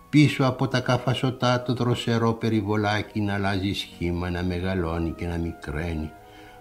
Πίσω 0.10 0.46
από 0.46 0.68
τα 0.68 0.80
καφασωτά 0.80 1.62
το 1.62 1.74
δροσερό 1.74 2.34
περιβολάκι 2.34 3.22
να 3.22 3.34
αλλάζει 3.34 3.74
σχήμα, 3.74 4.30
να 4.30 4.44
μεγαλώνει 4.44 5.12
και 5.12 5.28
να 5.28 5.38
μικραίνει. 5.38 6.12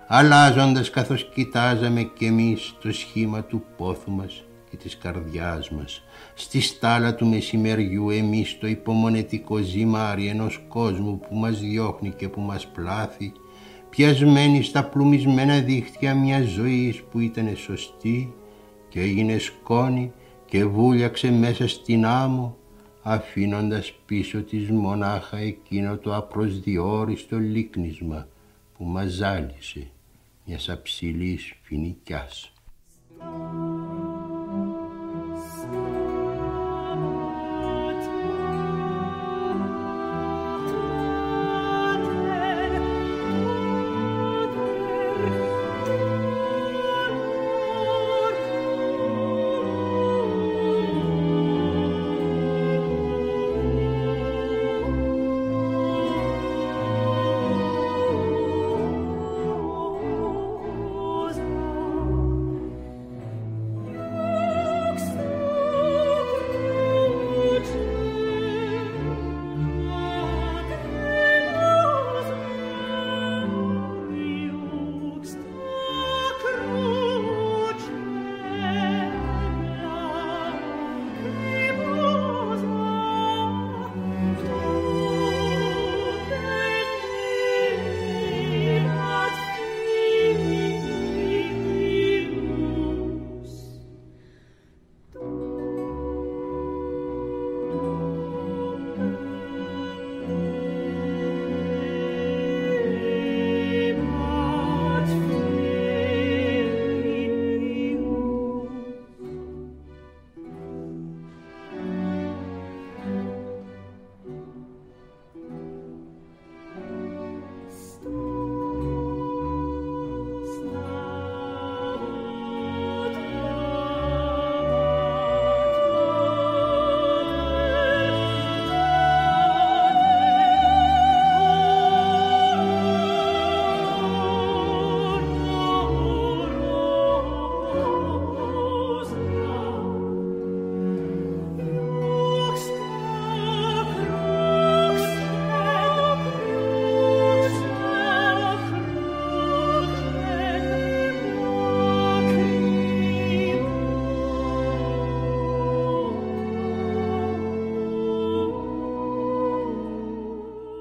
Αλλάζοντας 0.07 0.91
καθώς 0.91 1.29
κοιτάζαμε 1.35 2.03
κι 2.03 2.25
εμείς 2.25 2.75
το 2.83 2.93
σχήμα 2.93 3.43
του 3.45 3.65
πόθου 3.77 4.11
μας 4.11 4.43
και 4.71 4.77
της 4.77 4.99
καρδιάς 4.99 5.71
μας. 5.71 6.03
Στη 6.35 6.61
στάλα 6.61 7.15
του 7.15 7.27
μεσημεριού 7.27 8.11
εμείς 8.11 8.59
το 8.59 8.67
υπομονετικό 8.67 9.57
ζυμάρι 9.57 10.27
ενός 10.27 10.63
κόσμου 10.69 11.19
που 11.19 11.35
μας 11.35 11.61
διώχνει 11.61 12.11
και 12.11 12.29
που 12.29 12.41
μας 12.41 12.67
πλάθει 12.67 13.33
πιασμένη 13.97 14.63
στα 14.63 14.85
πλουμισμένα 14.85 15.61
δίχτυα 15.61 16.15
μια 16.15 16.43
ζωής 16.43 17.03
που 17.03 17.19
ήταν 17.19 17.57
σωστή 17.57 18.35
και 18.89 19.01
έγινε 19.01 19.39
σκόνη 19.39 20.13
και 20.47 20.65
βούλιαξε 20.65 21.31
μέσα 21.31 21.69
στην 21.69 22.07
άμμο 22.07 22.57
αφήνοντας 23.03 23.95
πίσω 24.07 24.43
της 24.43 24.71
μονάχα 24.71 25.37
εκείνο 25.37 25.97
το 25.97 26.17
απροσδιόριστο 26.17 27.39
λίκνισμα 27.39 28.29
που 28.77 28.85
μας 28.85 29.11
ζάλισε 29.11 29.91
μιας 30.45 30.69
αψηλής 30.69 31.53
φοινικιάς. 31.63 32.53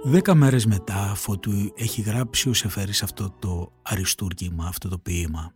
Δέκα 0.04 0.36
μέρες 0.36 0.66
μετά, 0.66 1.12
αφού 1.12 1.40
του 1.40 1.74
έχει 1.76 2.02
γράψει 2.02 2.50
ο 2.50 2.54
Σεφέρης 2.54 3.04
αυτό 3.04 3.36
το 3.40 3.72
αριστούργημα, 3.82 4.66
αυτό 4.68 4.90
το 4.90 4.98
ποίημα, 4.98 5.54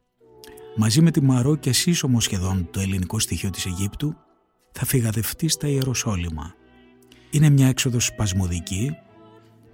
μαζί 0.75 1.01
με 1.01 1.11
τη 1.11 1.21
Μαρό 1.21 1.55
και 1.55 1.73
σύσσωμο 1.73 2.19
σχεδόν 2.19 2.69
το 2.71 2.79
ελληνικό 2.79 3.19
στοιχείο 3.19 3.49
της 3.49 3.65
Αιγύπτου, 3.65 4.15
θα 4.71 4.85
φυγαδευτεί 4.85 5.47
στα 5.47 5.67
Ιεροσόλυμα. 5.67 6.53
Είναι 7.29 7.49
μια 7.49 7.67
έξοδος 7.67 8.05
σπασμωδική 8.05 8.91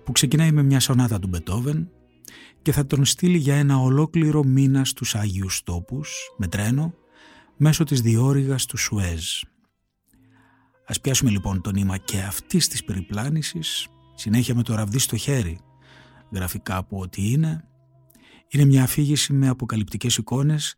που 0.04 0.12
ξεκινάει 0.12 0.52
με 0.52 0.64
μια 0.64 0.80
σονάτα 0.80 1.20
του 1.20 1.28
Μπετόβεν 1.28 1.90
και 2.62 2.72
θα 2.72 2.86
τον 2.86 3.06
στείλει 3.06 3.38
για 3.38 3.56
ένα 3.56 3.78
ολόκληρο 3.78 4.44
μήνα 4.44 4.86
στους 4.86 5.16
Άγιους 5.16 5.64
Τόπους 5.64 6.16
με 6.38 6.48
τρένο 6.48 6.94
μέσω 7.58 7.84
της 7.84 8.02
διόρυγας 8.02 8.66
του 8.66 8.78
Σουέζ. 8.78 9.42
Ας 10.88 11.02
πιάσουμε 11.02 11.32
λοιπόν 11.32 11.62
το 11.62 11.72
νήμα 11.72 11.98
και 11.98 12.20
αυτής 12.22 12.68
της 12.68 12.84
περιπλάνησης 12.84 13.88
συνέχεια 14.22 14.56
με 14.56 14.64
το 14.64 14.76
ραβδί 14.76 15.00
στο 15.00 15.18
χέρι. 15.18 15.60
Γράφει 16.32 16.60
κάπου 16.60 16.98
ότι 16.98 17.32
είναι. 17.32 17.68
Είναι 18.48 18.66
μια 18.66 18.84
αφήγηση 18.84 19.34
με 19.34 19.48
αποκαλυπτικές 19.48 20.18
εικόνες 20.18 20.76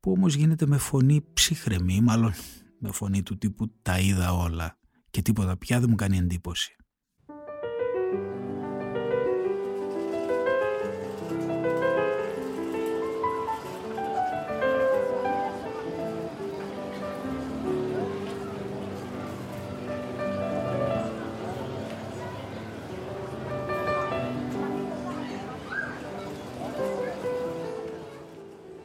που 0.00 0.12
όμως 0.12 0.34
γίνεται 0.34 0.66
με 0.66 0.78
φωνή 0.78 1.24
ψυχρεμή, 1.32 2.00
μάλλον 2.00 2.32
με 2.78 2.92
φωνή 2.92 3.22
του 3.22 3.38
τύπου 3.38 3.72
«τα 3.82 3.98
είδα 3.98 4.32
όλα» 4.32 4.78
και 5.10 5.22
τίποτα 5.22 5.56
πια 5.56 5.80
δεν 5.80 5.88
μου 5.90 5.96
κάνει 5.96 6.16
εντύπωση. 6.16 6.76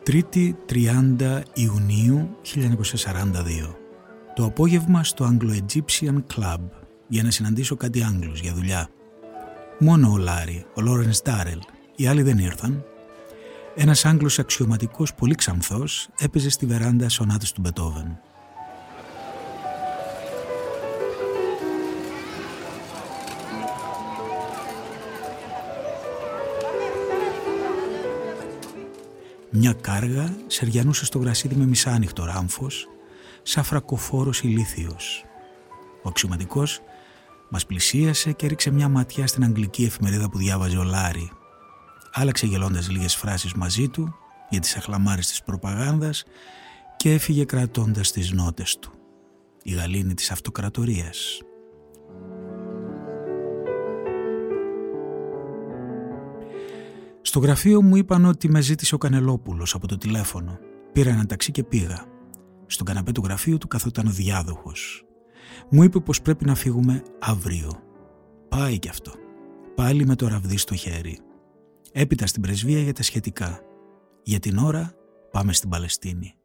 Τρίτη 0.06 0.56
30 0.70 1.42
Ιουνίου 1.54 2.38
1942. 2.44 3.76
Το 4.36 4.46
απόγευμα 4.46 5.04
στο 5.04 5.30
Anglo-Egyptian 5.32 6.16
Club 6.36 6.60
για 7.08 7.24
να 7.24 7.32
συναντήσω 7.32 7.76
κάτι 7.76 8.04
Άγγλους 8.04 8.40
για 8.40 8.54
δουλειά. 8.54 8.90
Μόνο 9.80 10.12
ο 10.12 10.18
Λάρι, 10.18 10.66
ο 10.76 10.82
Λόρενς 10.82 11.22
Ντάρελ, 11.22 11.60
οι 11.96 12.08
άλλοι 12.08 12.22
δεν 12.22 12.38
ήρθαν. 12.38 12.84
Ένας 13.76 14.06
Άγγλος 14.06 14.40
αξιωματικός 14.40 15.14
πολύ 15.14 15.36
ξανθός 15.36 16.10
έπαιζε 16.20 16.50
στη 16.50 16.66
βεράντα 16.66 17.10
σονάτες 17.10 17.52
του 17.52 17.62
Μπετόβεν. 17.62 18.20
Μια 29.58 29.74
κάργα 29.74 30.36
σεριανούσε 30.48 31.06
στο 31.06 31.20
γρασίδι 31.20 31.56
με 31.56 31.66
μισάνυχτο 31.66 32.26
ράμφος, 32.26 32.88
σαν 33.44 33.64
φρακοφόρος 33.64 34.42
ηλίθιος. 34.42 35.26
Ο 36.04 36.10
αξιωματικός 36.10 36.82
μας 37.50 37.66
πλησίασε 37.66 38.32
και 38.32 38.46
έριξε 38.46 38.72
μια 38.72 38.90
ματιά 38.90 39.28
στην 39.28 39.44
αγγλική 39.44 39.84
εφημερίδα 39.84 40.30
που 40.30 40.38
διάβαζε 40.38 40.78
ο 40.78 40.84
Λάρη. 40.84 41.32
Άλλαξε 42.14 42.46
γελώντας 42.46 42.90
λίγες 42.90 43.16
φράσεις 43.16 43.54
μαζί 43.54 43.88
του 43.90 44.16
για 44.50 44.60
τις 44.60 44.76
αχλαμάρες 44.76 45.28
της 45.28 45.44
προπαγάνδας 45.44 46.24
και 46.98 47.14
έφυγε 47.14 47.46
κρατώντας 47.46 48.12
τις 48.12 48.32
νότες 48.32 48.80
του. 48.80 48.92
Η 49.64 49.72
γαλήνη 49.72 50.14
της 50.14 50.32
αυτοκρατορίας. 50.32 51.42
Στο 57.36 57.44
γραφείο 57.44 57.82
μου 57.82 57.96
είπαν 57.96 58.26
ότι 58.26 58.50
με 58.50 58.62
ζήτησε 58.62 58.96
ο 58.96 58.98
Κανελόπουλος 58.98 59.74
από 59.74 59.88
το 59.88 59.98
τηλέφωνο. 59.98 60.60
Πήρα 60.92 61.10
ένα 61.10 61.26
ταξί 61.26 61.52
και 61.52 61.64
πήγα. 61.64 62.06
Στον 62.66 62.86
καναπέ 62.86 63.12
του 63.12 63.22
γραφείου 63.26 63.58
του 63.58 63.68
καθόταν 63.68 64.08
ο 64.08 64.10
διάδοχος. 64.10 65.06
Μου 65.70 65.84
είπε 65.84 66.00
πως 66.00 66.22
πρέπει 66.22 66.46
να 66.46 66.56
φύγουμε 66.56 67.04
αύριο. 67.20 67.72
Πάει 68.50 68.80
κι 68.80 68.90
αυτό. 68.90 69.12
Πάλι 69.76 70.06
με 70.06 70.16
το 70.16 70.28
ραβδί 70.28 70.58
στο 70.58 70.76
χέρι. 70.76 71.20
Έπειτα 71.92 72.28
στην 72.28 72.42
πρεσβεία 72.42 72.80
για 72.80 72.94
τα 72.94 73.04
σχετικά. 73.04 73.60
Για 74.24 74.40
την 74.40 74.58
ώρα 74.58 74.92
πάμε 75.32 75.54
στην 75.54 75.70
Παλαιστίνη. 75.70 76.36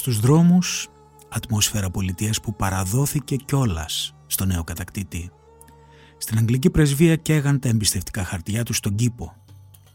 Στους 0.00 0.20
δρόμους, 0.20 0.88
ατμόσφαιρα 1.28 1.90
πολιτείας 1.90 2.40
που 2.40 2.56
παραδόθηκε 2.56 3.36
κιόλας 3.36 4.14
στο 4.26 4.44
νέο 4.44 4.64
κατακτήτη. 4.64 5.30
Στην 6.18 6.38
Αγγλική 6.38 6.70
πρεσβεία 6.70 7.16
καίγαν 7.16 7.60
τα 7.60 7.68
εμπιστευτικά 7.68 8.24
χαρτιά 8.24 8.62
τους 8.62 8.76
στον 8.76 8.94
κήπο 8.94 9.36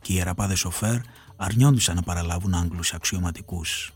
και 0.02 0.12
οι 0.12 0.16
ιεραπάδες 0.18 0.60
σοφέρ 0.60 0.98
αρνιόντουσαν 1.36 1.96
να 1.96 2.02
παραλάβουν 2.02 2.54
Άγγλους 2.54 2.94
αξιωματικούς. 2.94 3.92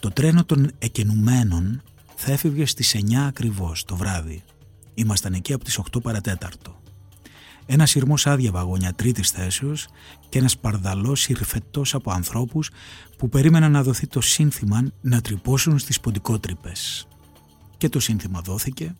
Το 0.00 0.10
τρένο 0.10 0.44
των 0.44 0.70
εκενουμένων 0.78 1.82
θα 2.14 2.32
έφευγε 2.32 2.66
στις 2.66 2.94
9 2.94 3.26
ακριβώς 3.26 3.84
το 3.84 3.96
βράδυ. 3.96 4.42
Ήμασταν 4.94 5.32
εκεί 5.32 5.52
από 5.52 5.64
τις 5.64 5.78
8 5.78 6.02
παρατέταρτο 6.02 6.77
ένας 7.70 7.90
σειρμός 7.90 8.26
άδεια 8.26 8.50
βαγόνια 8.50 8.92
τρίτης 8.92 9.30
θέσεως 9.30 9.88
και 10.28 10.38
ένας 10.38 10.58
παρδαλός 10.58 11.20
συρφετός 11.20 11.94
από 11.94 12.10
ανθρώπους 12.10 12.70
που 13.16 13.28
περίμεναν 13.28 13.72
να 13.72 13.82
δοθεί 13.82 14.06
το 14.06 14.20
σύνθημα 14.20 14.82
να 15.00 15.20
τρυπώσουν 15.20 15.78
στις 15.78 16.00
ποντικότρυπες. 16.00 17.08
Και 17.76 17.88
το 17.88 18.00
σύνθημα 18.00 18.40
δόθηκε 18.40 18.96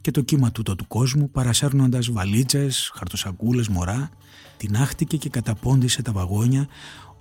και 0.00 0.10
το 0.10 0.20
κύμα 0.20 0.52
τούτο 0.52 0.76
του 0.76 0.86
κόσμου 0.86 1.30
παρασέρνοντας 1.30 2.10
βαλίτσες, 2.10 2.90
χαρτοσακούλες, 2.94 3.68
μωρά, 3.68 4.10
τεινάχτηκε 4.56 5.16
και 5.16 5.28
καταπώντησε 5.28 6.02
τα 6.02 6.12
βαγόνια 6.12 6.68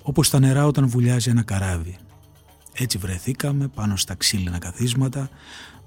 όπως 0.04 0.30
τα 0.30 0.40
νερά 0.40 0.66
όταν 0.66 0.88
βουλιάζει 0.88 1.30
ένα 1.30 1.44
καράβι. 1.44 1.98
Έτσι 2.74 2.98
βρεθήκαμε 2.98 3.68
πάνω 3.68 3.96
στα 3.96 4.16
ξύλινα 4.16 4.58
καθίσματα 4.58 5.30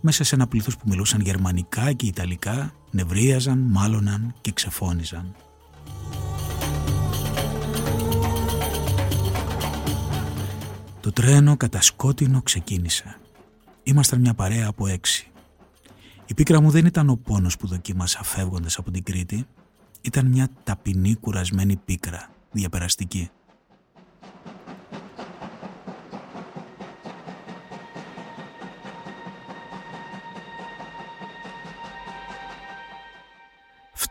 μέσα 0.07 0.25
σε 0.25 0.35
ένα 0.35 0.47
πλήθος 0.47 0.77
που 0.77 0.89
μιλούσαν 0.89 1.21
γερμανικά 1.21 1.93
και 1.93 2.07
ιταλικά, 2.07 2.75
νευρίαζαν, 2.91 3.59
μάλωναν 3.59 4.35
και 4.41 4.53
ξεφώνιζαν. 4.53 5.35
Το 11.01 11.13
τρένο 11.13 11.57
κατασκότεινο 11.57 12.43
ξεκίνησε. 12.43 13.17
Ήμασταν 13.83 14.21
μια 14.21 14.35
παρέα 14.35 14.67
από 14.67 14.87
έξι. 14.87 15.31
Η 16.27 16.35
πίκρα 16.35 16.61
μου 16.61 16.71
δεν 16.71 16.87
ήταν 16.87 17.09
ο 17.09 17.17
πόνος 17.17 17.57
που 17.57 17.67
δοκίμασα 17.67 18.25
φεύγοντας 18.25 18.79
από 18.79 18.91
την 18.91 19.03
Κρήτη. 19.03 19.47
Ήταν 20.01 20.27
μια 20.27 20.49
ταπεινή 20.65 21.15
κουρασμένη 21.15 21.77
πίκρα, 21.77 22.31
διαπεραστική. 22.53 23.31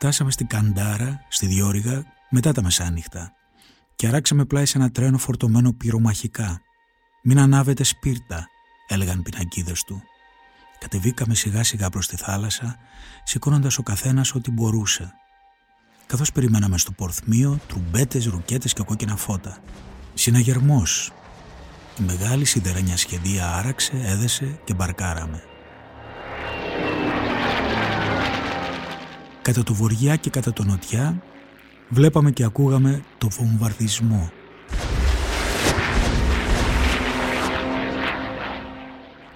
Φτάσαμε 0.04 0.32
στην 0.32 0.48
Καντάρα, 0.48 1.26
στη 1.28 1.46
Διόρυγα, 1.46 2.04
μετά 2.30 2.52
τα 2.52 2.62
μεσάνυχτα 2.62 3.34
και 3.96 4.08
αράξαμε 4.08 4.46
πλάι 4.46 4.66
σε 4.66 4.78
ένα 4.78 4.92
τρένο 4.92 5.18
φορτωμένο 5.18 5.74
πυρομαχικά. 5.74 6.62
«Μην 7.24 7.40
ανάβετε 7.40 7.84
σπίρτα», 7.84 8.48
έλεγαν 8.88 9.22
πινακίδες 9.22 9.84
του. 9.84 10.02
Κατεβήκαμε 10.80 11.36
σιγά 11.36 11.64
σιγά 11.64 11.90
προς 11.90 12.08
τη 12.08 12.16
θάλασσα, 12.16 12.78
σηκώνοντας 13.24 13.78
ο 13.78 13.84
καθένας 13.84 14.36
ό,τι 14.36 14.52
μπορούσε. 14.52 15.14
Καθώς 16.06 16.32
περιμέναμε 16.32 16.78
στο 16.78 16.92
πορθμίο, 16.92 17.60
τρουμπέτες, 17.68 18.26
ρουκέτες 18.26 18.74
και 18.74 18.84
κόκκινα 18.84 19.16
φώτα. 19.16 19.58
Συναγερμός. 20.14 21.12
Η 22.00 22.04
μεγάλη 22.04 22.46
σιδερένια 22.46 22.98
σχεδία 22.98 23.56
άραξε, 23.56 24.02
έδεσε 24.06 24.60
και 24.64 24.74
μπαρκάραμε. 24.74 25.44
Κατά 29.44 29.64
το 29.64 29.74
βοριά 29.74 30.16
και 30.16 30.30
κατά 30.30 30.54
το 30.54 30.64
νοτιά 30.64 31.22
βλέπαμε 31.90 32.32
και 32.32 32.44
ακούγαμε 32.44 33.04
το 33.18 33.30
βομβαρδισμό. 33.30 34.32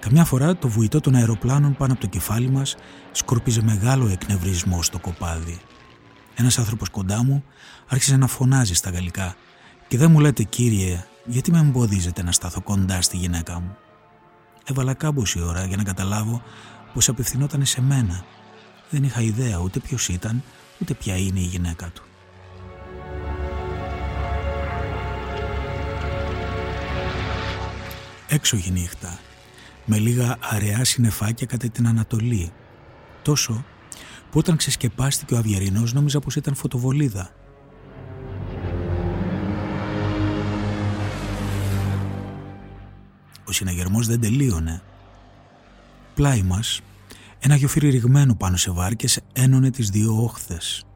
Καμιά 0.00 0.24
φορά 0.24 0.56
το 0.56 0.68
βουητό 0.68 1.00
των 1.00 1.14
αεροπλάνων 1.14 1.76
πάνω 1.76 1.92
από 1.92 2.00
το 2.00 2.06
κεφάλι 2.06 2.50
μας 2.50 2.76
σκορπίζε 3.12 3.62
μεγάλο 3.62 4.08
εκνευρισμό 4.08 4.82
στο 4.82 4.98
κοπάδι. 4.98 5.58
Ένας 6.34 6.58
άνθρωπος 6.58 6.88
κοντά 6.88 7.24
μου 7.24 7.44
άρχισε 7.88 8.16
να 8.16 8.26
φωνάζει 8.26 8.74
στα 8.74 8.90
γαλλικά 8.90 9.34
και 9.88 9.98
δεν 9.98 10.10
μου 10.10 10.20
λέτε 10.20 10.42
κύριε 10.42 11.04
γιατί 11.24 11.50
με 11.50 11.58
εμποδίζετε 11.58 12.22
να 12.22 12.32
σταθώ 12.32 12.60
κοντά 12.60 13.02
στη 13.02 13.16
γυναίκα 13.16 13.60
μου; 13.60 13.76
Έβαλα 14.64 14.94
κάμποση 14.94 15.42
ώρα 15.42 15.64
για 15.64 15.76
να 15.76 15.82
καταλάβω 15.82 16.42
πως 16.94 17.08
απευθυνόταν 17.08 17.64
σε 17.64 17.82
μένα 17.82 18.24
Δεν 18.90 19.02
είχα 19.02 19.20
ιδέα 19.20 19.58
ούτε 19.58 19.78
ποιος 19.78 20.08
ήταν, 20.08 20.42
ούτε 20.80 20.94
ποια 20.94 21.16
είναι 21.16 21.40
η 21.40 21.42
γυναίκα 21.42 21.90
του. 21.94 22.02
Έξω 28.28 28.56
νύχτα, 28.72 29.18
με 29.84 29.98
λίγα 29.98 30.36
αραιά 30.40 30.84
συννεφάκια 30.84 31.46
κατά 31.46 31.68
την 31.68 31.86
Ανατολή. 31.86 32.52
Τόσο 33.22 33.64
που 34.30 34.38
όταν 34.38 34.56
ξεσκεπάστηκε 34.56 35.34
ο 35.34 35.38
Αβιερινός 35.38 35.92
νόμιζα 35.92 36.20
πως 36.20 36.36
ήταν 36.36 36.54
φωτοβολίδα. 36.54 37.30
Ο 43.44 43.52
συναγερμός 43.52 44.06
δεν 44.06 44.20
τελείωνε. 44.20 44.82
Πλάι 46.14 46.42
μας, 46.42 46.80
ένα 47.38 47.54
γιοφύρι 47.54 47.88
ρηγμένο 47.88 48.34
πάνω 48.34 48.56
σε 48.56 48.70
βάρκες 48.70 49.20
ένωνε 49.32 49.70
τις 49.70 49.90
δύο 49.90 50.22
όχθες. 50.22 50.86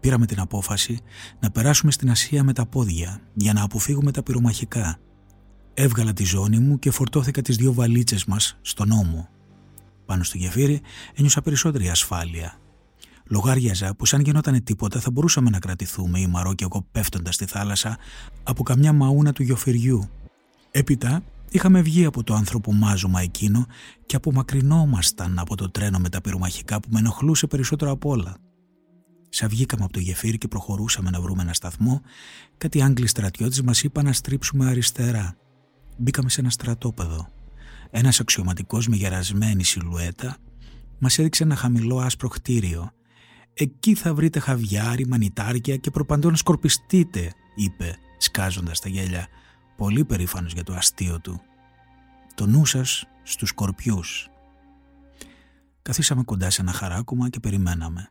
Πήραμε 0.00 0.26
την 0.26 0.40
απόφαση 0.40 0.98
να 1.40 1.50
περάσουμε 1.50 1.92
στην 1.92 2.10
Ασία 2.10 2.44
με 2.44 2.52
τα 2.52 2.66
πόδια 2.66 3.20
για 3.34 3.52
να 3.52 3.62
αποφύγουμε 3.62 4.10
τα 4.10 4.22
πυρομαχικά. 4.22 4.98
Έβγαλα 5.74 6.12
τη 6.12 6.24
ζώνη 6.24 6.58
μου 6.58 6.78
και 6.78 6.90
φορτώθηκα 6.90 7.42
τις 7.42 7.56
δύο 7.56 7.72
βαλίτσες 7.72 8.24
μας 8.24 8.58
στον 8.62 8.90
ώμο. 8.90 9.28
Πάνω 10.06 10.22
στο 10.22 10.38
γεφύρι 10.38 10.80
ένιωσα 11.14 11.42
περισσότερη 11.42 11.88
ασφάλεια. 11.88 12.58
Λογάριαζα 13.28 13.94
πως 13.94 14.14
αν 14.14 14.20
γινόταν 14.20 14.64
τίποτα 14.64 15.00
θα 15.00 15.10
μπορούσαμε 15.10 15.50
να 15.50 15.58
κρατηθούμε 15.58 16.20
η 16.20 16.26
Μαρό 16.26 16.54
και 16.54 16.64
εγώ 16.64 16.86
πέφτοντας 16.92 17.34
στη 17.34 17.44
θάλασσα 17.44 17.98
από 18.42 18.62
καμιά 18.62 18.92
μαούνα 18.92 19.32
του 19.32 19.42
γιοφυριού. 19.42 20.08
Έπειτα 20.70 21.22
είχαμε 21.50 21.80
βγει 21.80 22.04
από 22.04 22.22
το 22.22 22.34
ανθρωπομάζωμα 22.34 23.20
εκείνο 23.20 23.66
και 24.06 24.16
απομακρυνόμασταν 24.16 25.38
από 25.38 25.56
το 25.56 25.70
τρένο 25.70 25.98
με 25.98 26.08
τα 26.08 26.20
πυρομαχικά 26.20 26.80
που 26.80 26.88
με 26.90 26.98
ενοχλούσε 26.98 27.46
περισσότερο 27.46 27.90
απ' 27.90 28.04
όλα. 28.04 28.36
Σα 29.28 29.48
βγήκαμε 29.48 29.84
από 29.84 29.92
το 29.92 30.00
γεφύρι 30.00 30.38
και 30.38 30.48
προχωρούσαμε 30.48 31.10
να 31.10 31.20
βρούμε 31.20 31.42
ένα 31.42 31.54
σταθμό, 31.54 32.00
κάτι 32.58 32.82
Άγγλοι 32.82 33.06
στρατιώτες 33.06 33.62
μας 33.62 33.82
είπαν 33.82 34.04
να 34.04 34.12
στρίψουμε 34.12 34.66
αριστερά. 34.66 35.36
Μπήκαμε 35.96 36.28
σε 36.30 36.40
ένα 36.40 36.50
στρατόπεδο. 36.50 37.28
Ένας 37.90 38.20
αξιωματικός 38.20 38.88
με 38.88 38.96
γερασμένη 38.96 39.64
σιλουέτα 39.64 40.36
μας 40.98 41.18
έδειξε 41.18 41.42
ένα 41.42 41.56
χαμηλό 41.56 41.98
άσπρο 41.98 42.28
κτίριο. 42.28 42.90
Εκεί 43.54 43.94
θα 43.94 44.14
βρείτε 44.14 44.38
χαβιάρι, 44.38 45.06
μανιτάρια 45.06 45.76
και 45.76 45.90
προπαντών 45.90 46.30
να 46.30 46.36
σκορπιστείτε, 46.36 47.32
είπε, 47.54 47.96
σκάζοντας 48.18 48.80
τα 48.80 48.88
γέλια, 48.88 49.26
πολύ 49.76 50.04
περήφανος 50.04 50.52
για 50.52 50.62
το 50.62 50.74
αστείο 50.74 51.20
του. 51.20 51.40
Το 52.34 52.46
νου 52.46 52.64
σας 52.64 53.04
στους 53.22 53.48
σκορπιούς. 53.48 54.28
Καθίσαμε 55.82 56.22
κοντά 56.22 56.50
σε 56.50 56.62
ένα 56.62 56.72
χαράκωμα 56.72 57.28
και 57.28 57.40
περιμέναμε. 57.40 58.10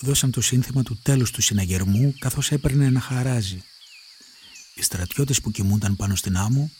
δώσαν 0.00 0.30
το 0.30 0.40
σύνθημα 0.40 0.82
του 0.82 0.98
τέλους 1.02 1.30
του 1.30 1.42
συναγερμού 1.42 2.14
καθώς 2.18 2.50
έπαιρνε 2.50 2.84
ένα 2.84 3.00
χαράζι. 3.00 3.62
Οι 4.78 4.82
στρατιώτες 4.82 5.40
που 5.40 5.50
κοιμούνταν 5.50 5.96
πάνω 5.96 6.14
στην 6.14 6.36
άμμο 6.36 6.70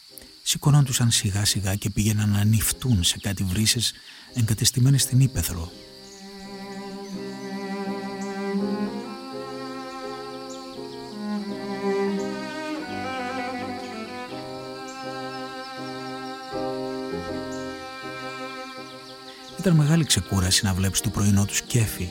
σηκωνόντουσαν 0.42 1.10
σιγά 1.10 1.44
σιγά 1.44 1.74
και 1.74 1.90
πήγαιναν 1.90 2.30
να 2.30 2.44
νυφτούν 2.44 3.04
σε 3.04 3.18
κάτι 3.18 3.44
βρύσες 3.44 3.92
εγκατεστημένες 4.34 5.02
στην 5.02 5.20
Ήπεθρο. 5.20 5.72
Ήταν 19.58 19.74
μεγάλη 19.74 20.04
ξεκούραση 20.04 20.64
να 20.64 20.74
βλέπεις 20.74 21.00
το 21.00 21.10
πρωινό 21.10 21.44
τους 21.44 21.60
κέφι 21.62 22.08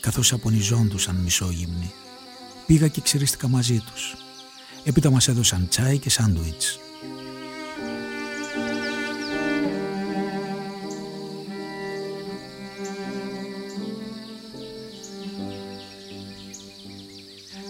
καθώς 0.00 0.32
απονιζόντουσαν 0.32 1.16
μισόγυμνοι. 1.16 1.92
Πήγα 2.66 2.88
και 2.88 3.00
ξυρίστηκα 3.00 3.48
μαζί 3.48 3.78
τους. 3.78 4.25
Έπειτα 4.86 5.10
μας 5.10 5.28
έδωσαν 5.28 5.68
τσάι 5.68 5.98
και 5.98 6.10
σάντουιτς. 6.10 6.78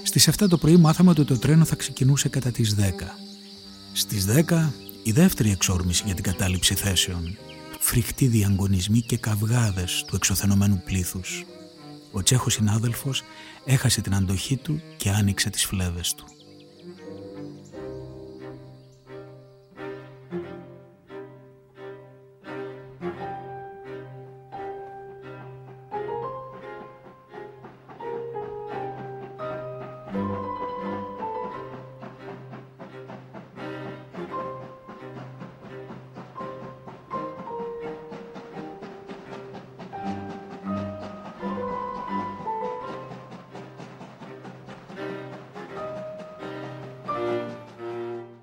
Στις 0.03 0.29
7 0.29 0.49
το 0.49 0.59
πρωί 0.59 0.77
μάθαμε 0.77 1.11
ότι 1.11 1.25
το 1.25 1.39
τρένο 1.39 1.65
θα 1.65 1.77
ξεκινούσε 1.77 2.29
κατά 2.29 2.51
τις 2.51 2.75
10. 2.75 3.19
Στις 3.93 4.25
10 4.25 4.73
η 5.03 5.13
δεύτερη 5.13 5.51
εξόρμηση 5.51 6.03
για 6.07 6.15
την 6.15 6.25
κατάληψη 6.25 6.75
θέσεων. 6.75 7.37
Φρικτοί 7.81 8.27
διαγωνισμοί 8.27 9.01
και 9.01 9.17
καυγάδες 9.17 10.05
του 10.07 10.17
εξωθενωμένου 10.17 10.83
πλήθους 10.85 11.45
ο 12.17 12.23
Τσέχος 12.23 12.53
συνάδελφος 12.53 13.23
έχασε 13.65 14.01
την 14.01 14.15
αντοχή 14.15 14.57
του 14.57 14.81
και 14.97 15.11
άνοιξε 15.11 15.51
τις 15.51 15.65
φλέβες 15.65 16.15
του. 16.15 16.36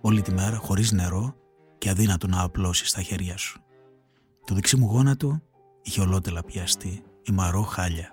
Όλη 0.05 0.21
τη 0.21 0.33
μέρα 0.33 0.57
χωρίς 0.57 0.91
νερό 0.91 1.35
και 1.77 1.89
αδύνατο 1.89 2.27
να 2.27 2.41
απλώσεις 2.41 2.91
τα 2.91 3.01
χέρια 3.01 3.37
σου. 3.37 3.61
Το 4.45 4.53
δεξί 4.53 4.77
μου 4.77 4.85
γόνατο 4.85 5.41
είχε 5.81 6.01
ολότελα 6.01 6.43
πιαστεί, 6.43 7.03
η 7.23 7.31
μαρό 7.31 7.61
χάλια. 7.61 8.09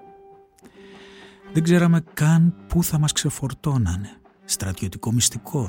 Δεν 1.53 1.63
ξέραμε 1.63 2.05
καν 2.15 2.55
πού 2.69 2.83
θα 2.83 2.99
μας 2.99 3.13
ξεφορτώνανε, 3.13 4.21
στρατιωτικό 4.45 5.13
μυστικό. 5.13 5.69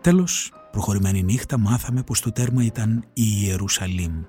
Τέλος, 0.00 0.52
προχωρημένη 0.70 1.22
νύχτα 1.22 1.58
μάθαμε 1.58 2.02
πως 2.02 2.20
το 2.20 2.32
τέρμα 2.32 2.64
ήταν 2.64 3.04
η 3.12 3.24
Ιερουσαλήμ. 3.42 4.22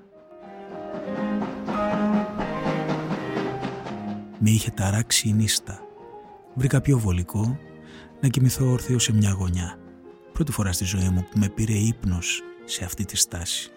Με 4.38 4.50
είχε 4.50 4.70
ταράξει 4.70 5.28
η 5.28 5.32
νύστα. 5.32 5.78
Βρήκα 6.54 6.80
πιο 6.80 6.98
βολικό 6.98 7.58
να 8.20 8.28
κοιμηθώ 8.28 8.70
όρθιο 8.70 8.98
σε 8.98 9.12
μια 9.12 9.30
γωνιά. 9.30 9.79
Πρώτη 10.40 10.54
φορά 10.54 10.72
στη 10.72 10.84
ζωή 10.84 11.08
μου 11.08 11.26
που 11.30 11.38
με 11.38 11.48
πήρε 11.48 11.72
ύπνος 11.72 12.42
σε 12.64 12.84
αυτή 12.84 13.04
τη 13.04 13.16
στάση. 13.16 13.70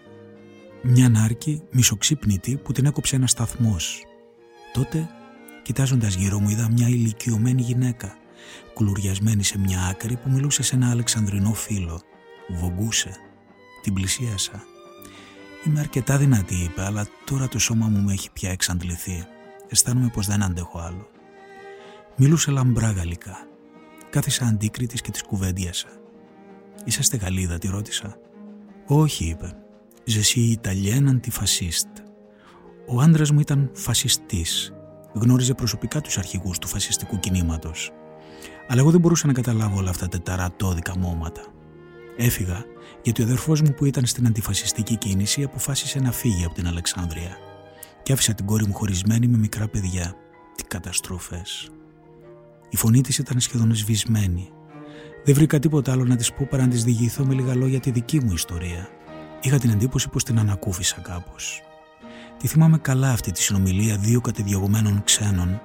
Μια 0.82 1.10
νάρκη 1.10 1.62
μισοξύπνητη 1.72 2.58
που 2.58 2.72
την 2.72 2.86
έκοψε 2.86 3.16
ένας 3.16 3.32
σταθμός. 3.32 4.04
Τότε, 4.74 5.10
κοιτάζοντας 5.64 6.14
γύρω 6.16 6.40
μου, 6.40 6.50
είδα 6.50 6.70
μια 6.72 6.88
ηλικιωμένη 6.88 7.62
γυναίκα, 7.62 8.18
κουλουριασμένη 8.74 9.44
σε 9.44 9.60
μια 9.60 9.82
άκρη 9.82 10.16
που 10.16 10.30
μιλούσε 10.30 10.64
σε 10.64 10.76
ένα 10.76 10.90
αλεξανδρινό 10.90 11.54
φίλο. 11.54 12.02
Βογκούσε. 12.50 13.16
Την 13.82 13.94
πλησίασα. 13.94 14.64
Είμαι 15.66 15.80
αρκετά 15.80 16.18
δυνατή, 16.18 16.56
είπε, 16.56 16.82
αλλά 16.82 17.08
τώρα 17.26 17.48
το 17.48 17.60
σώμα 17.60 17.88
μου 17.88 18.02
με 18.02 18.14
έχει 18.14 18.32
πια 18.32 18.52
εξαντληθεί. 18.52 19.26
Αισθάνομαι 19.68 20.10
πως 20.14 20.28
δεν 20.28 20.44
αντέχω 20.44 20.80
άλλο. 20.80 21.08
Μιλούσε 22.16 22.52
λαμπρά 22.52 22.92
γαλλικά. 22.92 23.48
Κάθισα 24.10 24.46
αντίκριτης 24.46 25.02
και 25.02 25.12
της 25.12 25.24
κουβέντιασα. 25.24 26.02
Είσαστε 26.84 27.18
Γαλλίδα, 27.18 27.58
τη 27.58 27.68
ρώτησα. 27.68 28.18
Όχι, 28.88 29.26
είπε. 29.26 29.58
Je 30.08 30.36
Ιταλιέν 30.36 31.10
αντιφασίστ. 31.10 31.88
Ο 32.88 33.02
άντρας 33.02 33.32
μου 33.32 33.40
ήταν 33.40 33.70
φασιστής. 33.74 34.74
Γνώριζε 35.14 35.54
προσωπικά 35.54 36.02
τους 36.02 36.18
αρχηγούς 36.18 36.58
του 36.58 36.68
φασιστικού 36.68 37.20
κινήματος. 37.20 37.92
Αλλά 38.68 38.82
εγώ 38.82 38.92
δεν 38.92 39.00
μπορούσα 39.00 39.28
να 39.28 39.34
καταλάβω 39.34 39.78
όλα 39.78 39.90
αυτά 39.90 40.08
τα 40.08 40.22
ταρατώδικα 40.22 40.98
μόματα. 40.98 41.42
Έφυγα 42.18 42.66
γιατί 43.02 43.22
ο 43.22 43.26
αδερφός 43.26 43.62
μου 43.62 43.74
που 43.74 43.86
ήταν 43.86 44.06
στην 44.06 44.28
αντιφασιστική 44.28 44.96
κίνηση 44.98 45.44
αποφάσισε 45.44 46.00
να 46.00 46.12
φύγει 46.12 46.46
από 46.46 46.54
την 46.54 46.68
Αλεξάνδρεια 46.68 47.38
και 48.04 48.14
άφησα 48.14 48.34
την 48.34 48.46
κόρη 48.46 48.68
μου 48.68 48.74
χωρισμένη 48.74 49.28
με 49.28 49.38
μικρά 49.38 49.68
παιδιά. 49.68 50.16
Τι 50.56 50.64
καταστροφές. 50.64 51.70
Η 52.70 52.76
φωνή 52.78 53.02
της 53.02 53.18
ήταν 53.18 53.40
σχεδόν 53.40 53.76
σβησμένη 53.76 54.50
δεν 55.24 55.36
βρήκα 55.36 55.60
τίποτα 55.60 55.92
άλλο 55.92 56.04
να 56.04 56.16
της 56.16 56.34
πω 56.34 56.48
παρά 56.50 56.64
να 56.64 56.70
της 56.70 56.84
διηγηθώ 56.84 57.26
με 57.26 57.34
λίγα 57.34 57.56
λόγια 57.56 57.80
τη 57.80 57.92
δική 57.92 58.20
μου 58.24 58.34
ιστορία. 58.34 58.90
Είχα 59.42 59.60
την 59.60 59.70
εντύπωση 59.70 60.10
πως 60.10 60.24
την 60.24 60.40
ανακούφισα 60.40 61.00
κάπως. 61.02 61.62
Τη 62.38 62.48
θυμάμαι 62.48 62.78
καλά 62.78 63.12
αυτή 63.12 63.32
τη 63.32 63.42
συνομιλία 63.42 63.98
δύο 63.98 64.22
κατεδιωγμένων 64.22 65.04
ξένων 65.04 65.62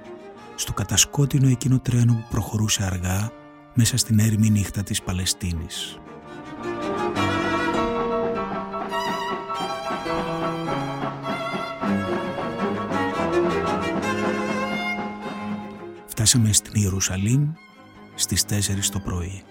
στο 0.55 0.73
κατασκότεινο 0.73 1.49
εκείνο 1.49 1.79
τρένο 1.79 2.13
που 2.13 2.27
προχωρούσε 2.31 2.85
αργά 2.85 3.31
μέσα 3.75 3.97
στην 3.97 4.19
έρημη 4.19 4.51
νύχτα 4.51 4.83
της 4.83 5.03
Παλαιστίνης. 5.03 5.99
Φτάσαμε 16.07 16.53
στην 16.53 16.83
Ιερουσαλήμ 16.83 17.53
στις 18.19 18.45
4 18.45 18.91
το 18.93 18.99
πρωί. 18.99 19.43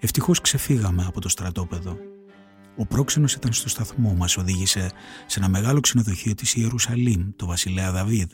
Ευτυχώς 0.00 0.40
ξεφύγαμε 0.40 1.04
από 1.06 1.20
το 1.20 1.28
στρατόπεδο. 1.28 1.96
Ο 2.76 2.86
πρόξενος 2.86 3.34
ήταν 3.34 3.52
στο 3.52 3.68
σταθμό, 3.68 4.14
μας 4.14 4.36
οδήγησε 4.36 4.90
σε 5.26 5.38
ένα 5.38 5.48
μεγάλο 5.48 5.80
ξενοδοχείο 5.80 6.34
της 6.34 6.54
Ιερουσαλήμ, 6.54 7.30
το 7.36 7.46
βασιλέα 7.46 7.92
Δαβίδ. 7.92 8.32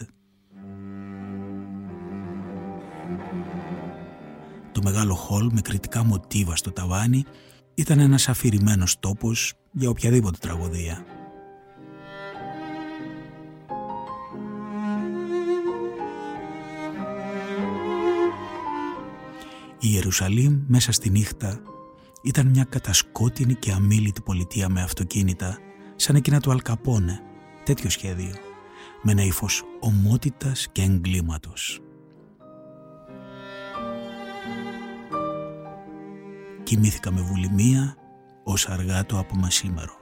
Το 4.73 4.81
μεγάλο 4.85 5.15
χολ 5.15 5.51
με 5.53 5.61
κριτικά 5.61 6.05
μοτίβα 6.05 6.57
στο 6.57 6.73
ταβάνι 6.73 7.25
ήταν 7.75 7.99
ένας 7.99 8.29
αφηρημένος 8.29 8.99
τόπος 8.99 9.55
για 9.73 9.89
οποιαδήποτε 9.89 10.39
τραγωδία. 10.41 11.05
Η 19.85 19.89
Ιερουσαλήμ 19.91 20.65
μέσα 20.67 20.93
στη 20.93 21.11
νύχτα 21.11 21.61
ήταν 22.23 22.47
μια 22.47 22.65
κατασκότεινη 22.65 23.55
και 23.55 23.73
αμήλυτη 23.73 24.21
πολιτεία 24.21 24.69
με 24.69 24.83
αυτοκίνητα 24.83 25.59
σαν 25.97 26.17
εκείνα 26.17 26.41
του 26.41 26.51
Αλκαπόνε, 26.51 27.21
τέτοιο 27.65 27.91
σχέδιο, 27.91 28.35
με 29.03 29.13
ένα 29.13 29.23
ύφος 29.23 29.63
ομότητας 29.81 30.69
και 30.73 30.83
εγκλήματος. 30.83 31.81
Κοιμήθηκα 36.63 37.13
με 37.13 37.21
βουλημία 37.21 37.97
ως 38.45 38.69
αργά 38.69 39.07
το 39.07 39.19
απομασίμερο. 39.19 40.02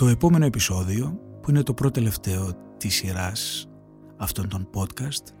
Στο 0.00 0.08
επόμενο 0.08 0.44
επεισόδιο, 0.44 1.20
που 1.42 1.50
είναι 1.50 1.62
το 1.62 1.74
πρώτο 1.74 1.92
τελευταίο 1.92 2.52
της 2.76 2.94
σειράς 2.94 3.68
αυτών 4.16 4.48
των 4.48 4.70
podcast, 4.74 5.32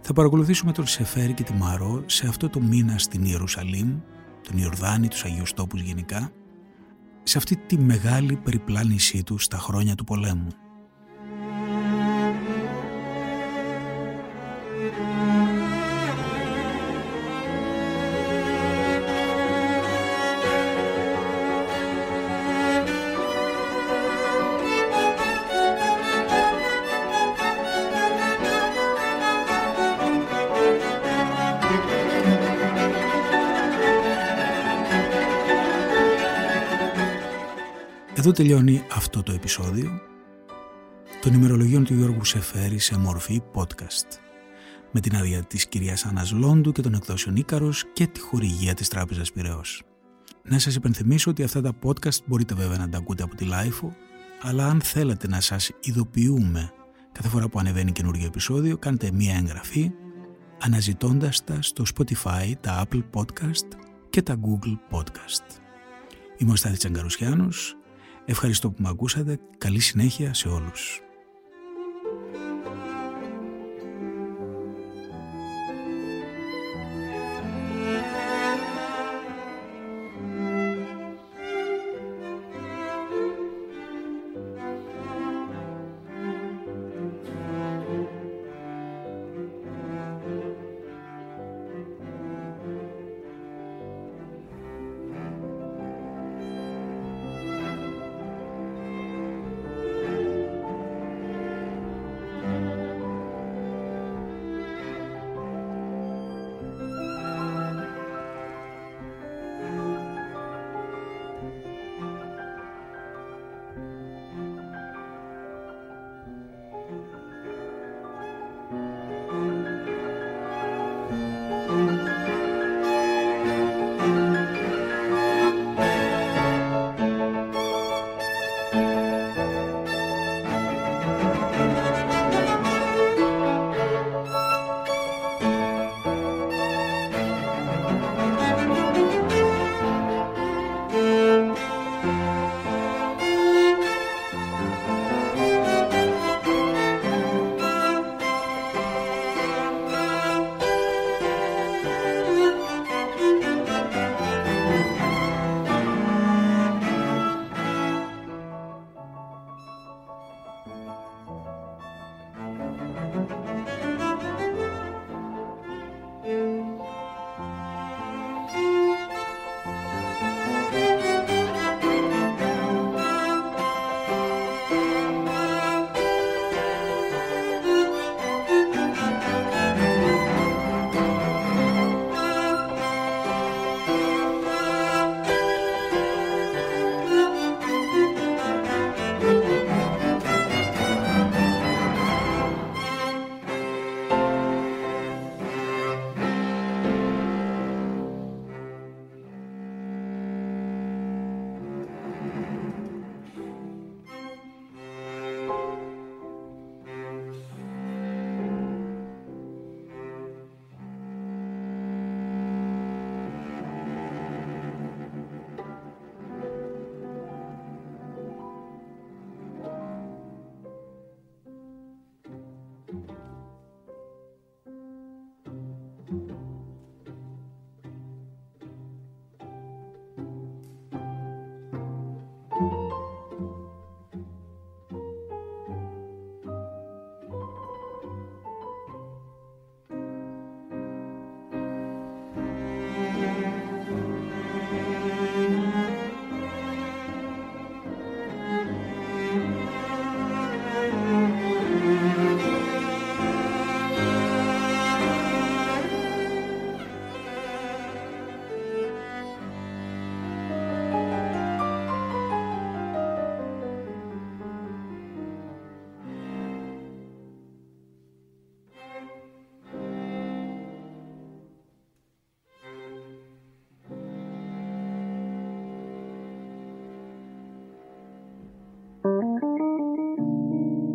θα 0.00 0.12
παρακολουθήσουμε 0.12 0.72
τον 0.72 0.86
Σεφέρη 0.86 1.34
και 1.34 1.42
τη 1.42 1.52
Μαρό 1.52 2.02
σε 2.06 2.26
αυτό 2.26 2.48
το 2.48 2.60
μήνα 2.60 2.98
στην 2.98 3.24
Ιερουσαλήμ, 3.24 3.98
τον 4.48 4.58
Ιορδάνη, 4.58 5.08
τους 5.08 5.24
Αγίους 5.24 5.52
Τόπους 5.52 5.80
γενικά, 5.80 6.30
σε 7.22 7.38
αυτή 7.38 7.56
τη 7.56 7.78
μεγάλη 7.78 8.36
περιπλάνησή 8.36 9.22
τους 9.22 9.44
στα 9.44 9.58
χρόνια 9.58 9.94
του 9.94 10.04
πολέμου. 10.04 10.48
Εδώ 38.26 38.34
τελειώνει 38.34 38.82
αυτό 38.92 39.22
το 39.22 39.32
επεισόδιο 39.32 40.00
των 41.22 41.34
ημερολογίων 41.34 41.84
του 41.84 41.94
Γιώργου 41.94 42.24
Σεφέρη 42.24 42.78
σε 42.78 42.98
μορφή 42.98 43.42
podcast 43.54 44.18
με 44.92 45.00
την 45.00 45.16
άδεια 45.16 45.42
της 45.42 45.66
κυρίας 45.66 46.04
Άννας 46.04 46.32
Λόντου 46.32 46.72
και 46.72 46.82
των 46.82 46.94
εκδόσεων 46.94 47.36
Ίκαρος 47.36 47.84
και 47.92 48.06
τη 48.06 48.20
χορηγία 48.20 48.74
της 48.74 48.88
Τράπεζας 48.88 49.32
Πυραιός. 49.32 49.82
Να 50.42 50.58
σας 50.58 50.74
υπενθυμίσω 50.74 51.30
ότι 51.30 51.42
αυτά 51.42 51.60
τα 51.60 51.72
podcast 51.82 52.24
μπορείτε 52.26 52.54
βέβαια 52.54 52.78
να 52.78 52.88
τα 52.88 52.98
ακούτε 52.98 53.22
από 53.22 53.34
τη 53.34 53.44
LiFO 53.44 53.96
αλλά 54.42 54.66
αν 54.66 54.80
θέλετε 54.80 55.28
να 55.28 55.40
σας 55.40 55.70
ειδοποιούμε 55.80 56.72
κάθε 57.12 57.28
φορά 57.28 57.48
που 57.48 57.58
ανεβαίνει 57.58 57.92
καινούργιο 57.92 58.26
επεισόδιο 58.26 58.78
κάντε 58.78 59.10
μία 59.12 59.36
εγγραφή 59.36 59.90
αναζητώντας 60.60 61.44
τα 61.44 61.62
στο 61.62 61.84
Spotify, 61.96 62.52
τα 62.60 62.84
Apple 62.84 63.02
Podcast 63.14 63.66
και 64.10 64.22
τα 64.22 64.36
Google 64.40 64.96
Podcast. 64.96 65.60
Είμαι 66.36 66.52
ο 66.52 66.56
Στάθης 66.56 66.78
Τσαγκαρουσιάνος 66.78 67.75
Ευχαριστώ 68.26 68.70
που 68.70 68.82
με 68.82 68.88
ακούσατε. 68.88 69.38
Καλή 69.58 69.80
συνέχεια 69.80 70.34
σε 70.34 70.48
όλους. 70.48 71.05